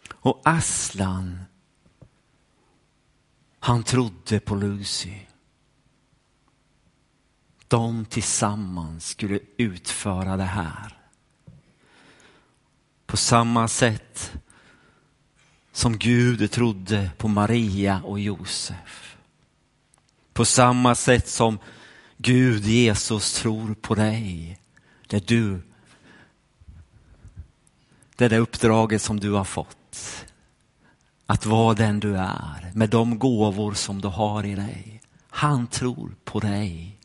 Och 0.10 0.42
Aslan, 0.46 1.39
han 3.60 3.84
trodde 3.84 4.39
på 4.39 4.56
Lucy. 4.56 5.29
De 7.70 8.06
tillsammans 8.06 9.08
skulle 9.08 9.40
utföra 9.58 10.38
det 10.38 10.44
här. 10.44 10.98
På 13.06 13.18
samma 13.18 13.68
sätt 13.68 14.32
som 15.72 15.98
Gud 15.98 16.52
trodde 16.52 17.12
på 17.18 17.28
Maria 17.28 18.02
och 18.04 18.20
Josef. 18.20 19.18
På 20.34 20.46
samma 20.46 20.96
sätt 20.96 21.28
som 21.28 21.60
Gud, 22.18 22.66
Jesus, 22.66 23.34
tror 23.34 23.74
på 23.74 23.96
dig. 23.96 24.60
Där 25.08 25.22
du 25.26 25.62
det 28.16 28.26
är 28.26 28.30
det 28.30 28.38
uppdraget 28.38 29.02
som 29.02 29.20
du 29.20 29.32
har 29.32 29.44
fått. 29.44 30.26
Att 31.26 31.46
vara 31.46 31.74
den 31.74 32.00
du 32.00 32.18
är 32.18 32.72
med 32.74 32.90
de 32.90 33.20
gåvor 33.20 33.74
som 33.74 34.02
du 34.02 34.08
har 34.08 34.46
i 34.46 34.56
dig. 34.56 35.02
Han 35.30 35.68
tror 35.68 36.16
på 36.24 36.40
dig. 36.40 36.99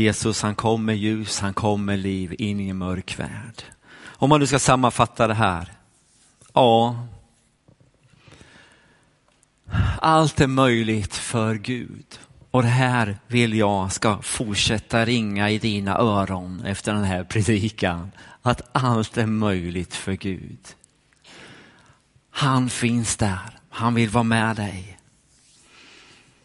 Jesus 0.00 0.42
han 0.42 0.54
kom 0.54 0.84
med 0.84 0.96
ljus, 0.96 1.40
han 1.40 1.54
kom 1.54 1.84
med 1.84 1.98
liv 1.98 2.34
in 2.38 2.60
i 2.60 2.68
en 2.68 2.78
mörk 2.78 3.18
värld. 3.18 3.62
Om 4.04 4.28
man 4.28 4.40
nu 4.40 4.46
ska 4.46 4.58
sammanfatta 4.58 5.26
det 5.26 5.34
här. 5.34 5.72
Ja, 6.52 7.06
allt 9.98 10.40
är 10.40 10.46
möjligt 10.46 11.14
för 11.14 11.54
Gud. 11.54 12.18
Och 12.50 12.62
det 12.62 12.68
här 12.68 13.18
vill 13.26 13.54
jag 13.54 13.92
ska 13.92 14.22
fortsätta 14.22 15.04
ringa 15.04 15.50
i 15.50 15.58
dina 15.58 15.98
öron 15.98 16.64
efter 16.64 16.92
den 16.92 17.04
här 17.04 17.24
predikan. 17.24 18.10
Att 18.42 18.62
allt 18.72 19.16
är 19.16 19.26
möjligt 19.26 19.94
för 19.94 20.12
Gud. 20.12 20.58
Han 22.30 22.70
finns 22.70 23.16
där. 23.16 23.58
Han 23.68 23.94
vill 23.94 24.08
vara 24.08 24.24
med 24.24 24.56
dig. 24.56 24.93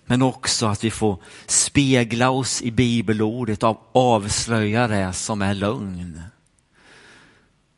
Men 0.10 0.22
också 0.22 0.67
att 0.67 0.84
vi 0.84 0.91
får 0.91 1.17
spegla 1.45 2.30
oss 2.30 2.62
i 2.62 2.72
bibelordet 2.72 3.63
och 3.63 3.89
avslöja 3.93 4.88
det 4.88 5.13
som 5.13 5.41
är 5.41 5.54
lögn. 5.54 6.22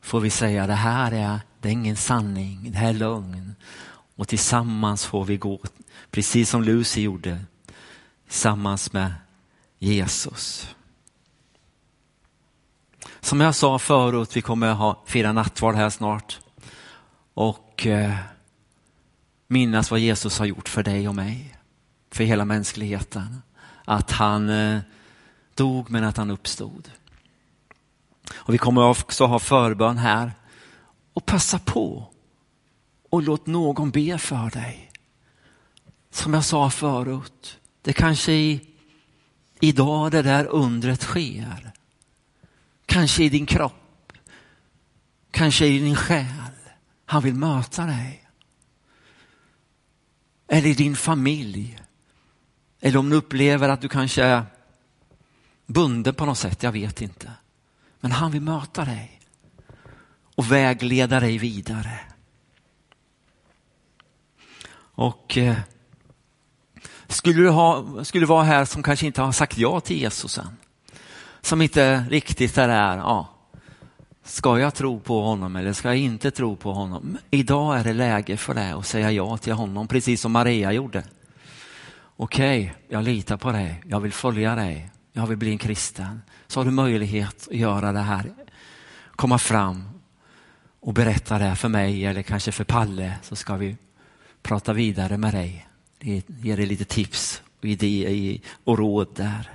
Får 0.01 0.19
vi 0.19 0.29
säga 0.29 0.67
det 0.67 0.73
här 0.73 1.11
är, 1.11 1.39
det 1.59 1.69
är 1.69 1.73
ingen 1.73 1.95
sanning, 1.95 2.71
det 2.71 2.77
här 2.77 2.89
är 2.89 2.93
lögn. 2.93 3.55
Och 4.15 4.27
tillsammans 4.27 5.05
får 5.05 5.25
vi 5.25 5.37
gå, 5.37 5.59
precis 6.11 6.49
som 6.49 6.63
Lucy 6.63 7.01
gjorde, 7.01 7.39
tillsammans 8.27 8.93
med 8.93 9.13
Jesus. 9.79 10.75
Som 13.19 13.41
jag 13.41 13.55
sa 13.55 13.79
förut, 13.79 14.37
vi 14.37 14.41
kommer 14.41 14.73
ha 14.73 15.03
fira 15.05 15.33
nattvard 15.33 15.75
här 15.75 15.89
snart 15.89 16.39
och 17.33 17.87
eh, 17.87 18.15
minnas 19.47 19.91
vad 19.91 19.99
Jesus 19.99 20.39
har 20.39 20.45
gjort 20.45 20.69
för 20.69 20.83
dig 20.83 21.07
och 21.07 21.15
mig, 21.15 21.57
för 22.11 22.23
hela 22.23 22.45
mänskligheten. 22.45 23.41
Att 23.85 24.11
han 24.11 24.49
eh, 24.49 24.79
dog 25.55 25.89
men 25.89 26.03
att 26.03 26.17
han 26.17 26.31
uppstod. 26.31 26.91
Och 28.33 28.53
vi 28.53 28.57
kommer 28.57 28.83
också 28.83 29.25
ha 29.25 29.39
förbön 29.39 29.97
här 29.97 30.31
och 31.13 31.25
passa 31.25 31.59
på 31.59 32.11
och 33.09 33.23
låt 33.23 33.47
någon 33.47 33.91
be 33.91 34.17
för 34.17 34.49
dig. 34.49 34.91
Som 36.11 36.33
jag 36.33 36.45
sa 36.45 36.69
förut, 36.69 37.59
det 37.81 37.93
kanske 37.93 38.31
i, 38.31 38.67
idag 39.59 40.11
det 40.11 40.21
där 40.21 40.45
undret 40.45 41.01
sker. 41.01 41.71
Kanske 42.85 43.23
i 43.23 43.29
din 43.29 43.45
kropp. 43.45 44.13
Kanske 45.31 45.65
i 45.65 45.79
din 45.79 45.95
själ. 45.95 46.51
Han 47.05 47.23
vill 47.23 47.33
möta 47.33 47.85
dig. 47.85 48.27
Eller 50.47 50.67
i 50.67 50.73
din 50.73 50.95
familj. 50.95 51.79
Eller 52.81 52.99
om 52.99 53.09
du 53.09 53.15
upplever 53.15 53.69
att 53.69 53.81
du 53.81 53.89
kanske 53.89 54.23
är 54.23 54.43
bunden 55.65 56.13
på 56.13 56.25
något 56.25 56.37
sätt, 56.37 56.63
jag 56.63 56.71
vet 56.71 57.01
inte. 57.01 57.31
Men 57.99 58.11
han 58.11 58.31
vill 58.31 58.41
möta 58.41 58.85
dig 58.85 59.19
och 60.35 60.51
vägleda 60.51 61.19
dig 61.19 61.37
vidare. 61.37 61.99
Och 64.93 65.37
eh, 65.37 65.55
skulle 67.07 67.41
du, 67.41 67.49
ha, 67.49 68.03
skulle 68.03 68.21
du 68.21 68.27
vara 68.27 68.43
här 68.43 68.65
som 68.65 68.83
kanske 68.83 69.05
inte 69.05 69.21
har 69.21 69.31
sagt 69.31 69.57
ja 69.57 69.79
till 69.79 69.97
Jesus 69.97 70.37
än? 70.37 70.57
Som 71.41 71.61
inte 71.61 72.05
riktigt 72.09 72.57
är 72.57 72.67
där, 72.67 72.97
ja. 72.97 73.27
Ska 74.23 74.59
jag 74.59 74.73
tro 74.73 74.99
på 74.99 75.21
honom 75.21 75.55
eller 75.55 75.73
ska 75.73 75.87
jag 75.87 75.97
inte 75.97 76.31
tro 76.31 76.55
på 76.55 76.73
honom? 76.73 77.17
Idag 77.29 77.79
är 77.79 77.83
det 77.83 77.93
läge 77.93 78.37
för 78.37 78.53
det 78.53 78.75
att 78.75 78.85
säga 78.85 79.11
ja 79.11 79.37
till 79.37 79.53
honom, 79.53 79.87
precis 79.87 80.21
som 80.21 80.31
Maria 80.31 80.71
gjorde. 80.71 81.03
Okej, 82.15 82.61
okay, 82.61 82.75
jag 82.87 83.03
litar 83.03 83.37
på 83.37 83.51
dig, 83.51 83.83
jag 83.85 83.99
vill 83.99 84.13
följa 84.13 84.55
dig, 84.55 84.89
jag 85.13 85.27
vill 85.27 85.37
bli 85.37 85.51
en 85.51 85.57
kristen. 85.57 86.21
Så 86.47 86.59
har 86.59 86.65
du 86.65 86.71
möjlighet 86.71 87.47
att 87.51 87.57
göra 87.57 87.91
det 87.91 87.99
här, 87.99 88.31
komma 89.11 89.37
fram 89.37 89.89
och 90.79 90.93
berätta 90.93 91.39
det 91.39 91.55
för 91.55 91.69
mig 91.69 92.05
eller 92.05 92.21
kanske 92.21 92.51
för 92.51 92.63
Palle 92.63 93.13
så 93.21 93.35
ska 93.35 93.55
vi 93.55 93.77
prata 94.41 94.73
vidare 94.73 95.17
med 95.17 95.33
dig 95.33 95.67
ge 96.01 96.55
dig 96.55 96.65
lite 96.65 96.85
tips 96.85 97.43
och 97.59 97.65
idéer 97.65 98.39
och 98.63 98.77
råd 98.77 99.07
där. 99.15 99.49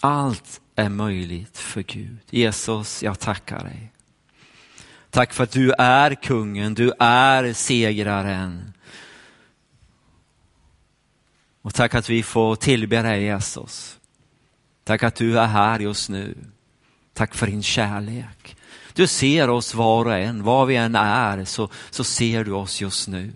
Allt 0.00 0.60
är 0.76 0.88
möjligt 0.88 1.58
för 1.58 1.82
Gud. 1.82 2.18
Jesus, 2.30 3.02
jag 3.02 3.20
tackar 3.20 3.64
dig. 3.64 3.92
Tack 5.10 5.32
för 5.32 5.44
att 5.44 5.50
du 5.50 5.72
är 5.72 6.14
kungen, 6.14 6.74
du 6.74 6.92
är 6.98 7.52
segraren. 7.52 8.73
Och 11.64 11.74
tack 11.74 11.94
att 11.94 12.10
vi 12.10 12.22
får 12.22 12.56
tillbe 12.56 13.02
dig 13.02 13.22
Jesus. 13.22 13.98
Tack 14.84 15.02
att 15.02 15.14
du 15.14 15.38
är 15.38 15.46
här 15.46 15.80
just 15.80 16.08
nu. 16.08 16.36
Tack 17.12 17.34
för 17.34 17.46
din 17.46 17.62
kärlek. 17.62 18.56
Du 18.92 19.06
ser 19.06 19.50
oss 19.50 19.74
var 19.74 20.04
och 20.04 20.14
en, 20.14 20.42
var 20.42 20.66
vi 20.66 20.76
än 20.76 20.94
är 20.94 21.44
så, 21.44 21.68
så 21.90 22.04
ser 22.04 22.44
du 22.44 22.52
oss 22.52 22.80
just 22.80 23.08
nu. 23.08 23.32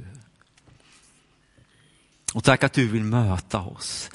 Och 2.34 2.44
tack 2.44 2.64
att 2.64 2.72
du 2.72 2.88
vill 2.88 3.04
möta 3.04 3.60
oss. 3.60 4.10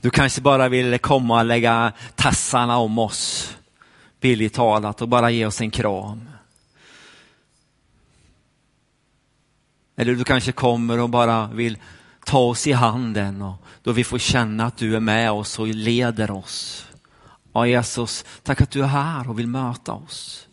Du 0.00 0.10
kanske 0.10 0.40
bara 0.40 0.68
vill 0.68 0.98
komma 0.98 1.38
och 1.38 1.44
lägga 1.44 1.92
tassarna 2.14 2.78
om 2.78 2.98
oss, 2.98 3.56
billigt 4.20 4.54
talat, 4.54 5.02
och 5.02 5.08
bara 5.08 5.30
ge 5.30 5.46
oss 5.46 5.60
en 5.60 5.70
kram. 5.70 6.28
Eller 9.96 10.14
du 10.14 10.24
kanske 10.24 10.52
kommer 10.52 10.98
och 10.98 11.10
bara 11.10 11.46
vill 11.46 11.78
ta 12.24 12.38
oss 12.38 12.66
i 12.66 12.72
handen 12.72 13.42
och 13.42 13.64
då 13.82 13.92
vi 13.92 14.04
får 14.04 14.18
känna 14.18 14.66
att 14.66 14.76
du 14.76 14.96
är 14.96 15.00
med 15.00 15.30
oss 15.30 15.58
och 15.58 15.66
leder 15.66 16.30
oss. 16.30 16.86
Ja, 17.52 17.66
Jesus, 17.66 18.24
tack 18.42 18.60
att 18.60 18.70
du 18.70 18.82
är 18.82 18.86
här 18.86 19.30
och 19.30 19.38
vill 19.38 19.46
möta 19.46 19.92
oss. 19.92 20.48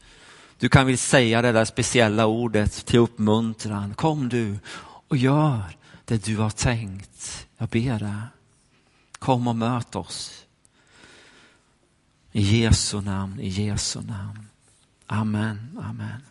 Du 0.58 0.69
kan 0.69 0.86
väl 0.86 0.97
säga 0.97 1.41
det 1.41 1.51
där 1.51 1.65
speciella 1.65 2.25
ordet 2.25 2.86
till 2.86 2.99
uppmuntran. 2.99 3.93
Kom 3.93 4.29
du 4.29 4.60
och 5.08 5.17
gör 5.17 5.62
det 6.05 6.25
du 6.25 6.38
har 6.38 6.49
tänkt. 6.49 7.47
Jag 7.58 7.69
ber 7.69 7.99
dig, 7.99 8.21
kom 9.19 9.47
och 9.47 9.55
möt 9.55 9.95
oss. 9.95 10.45
I 12.32 12.62
Jesu 12.62 13.01
namn, 13.01 13.39
i 13.39 13.47
Jesu 13.47 14.01
namn. 14.01 14.47
Amen, 15.05 15.79
amen. 15.84 16.21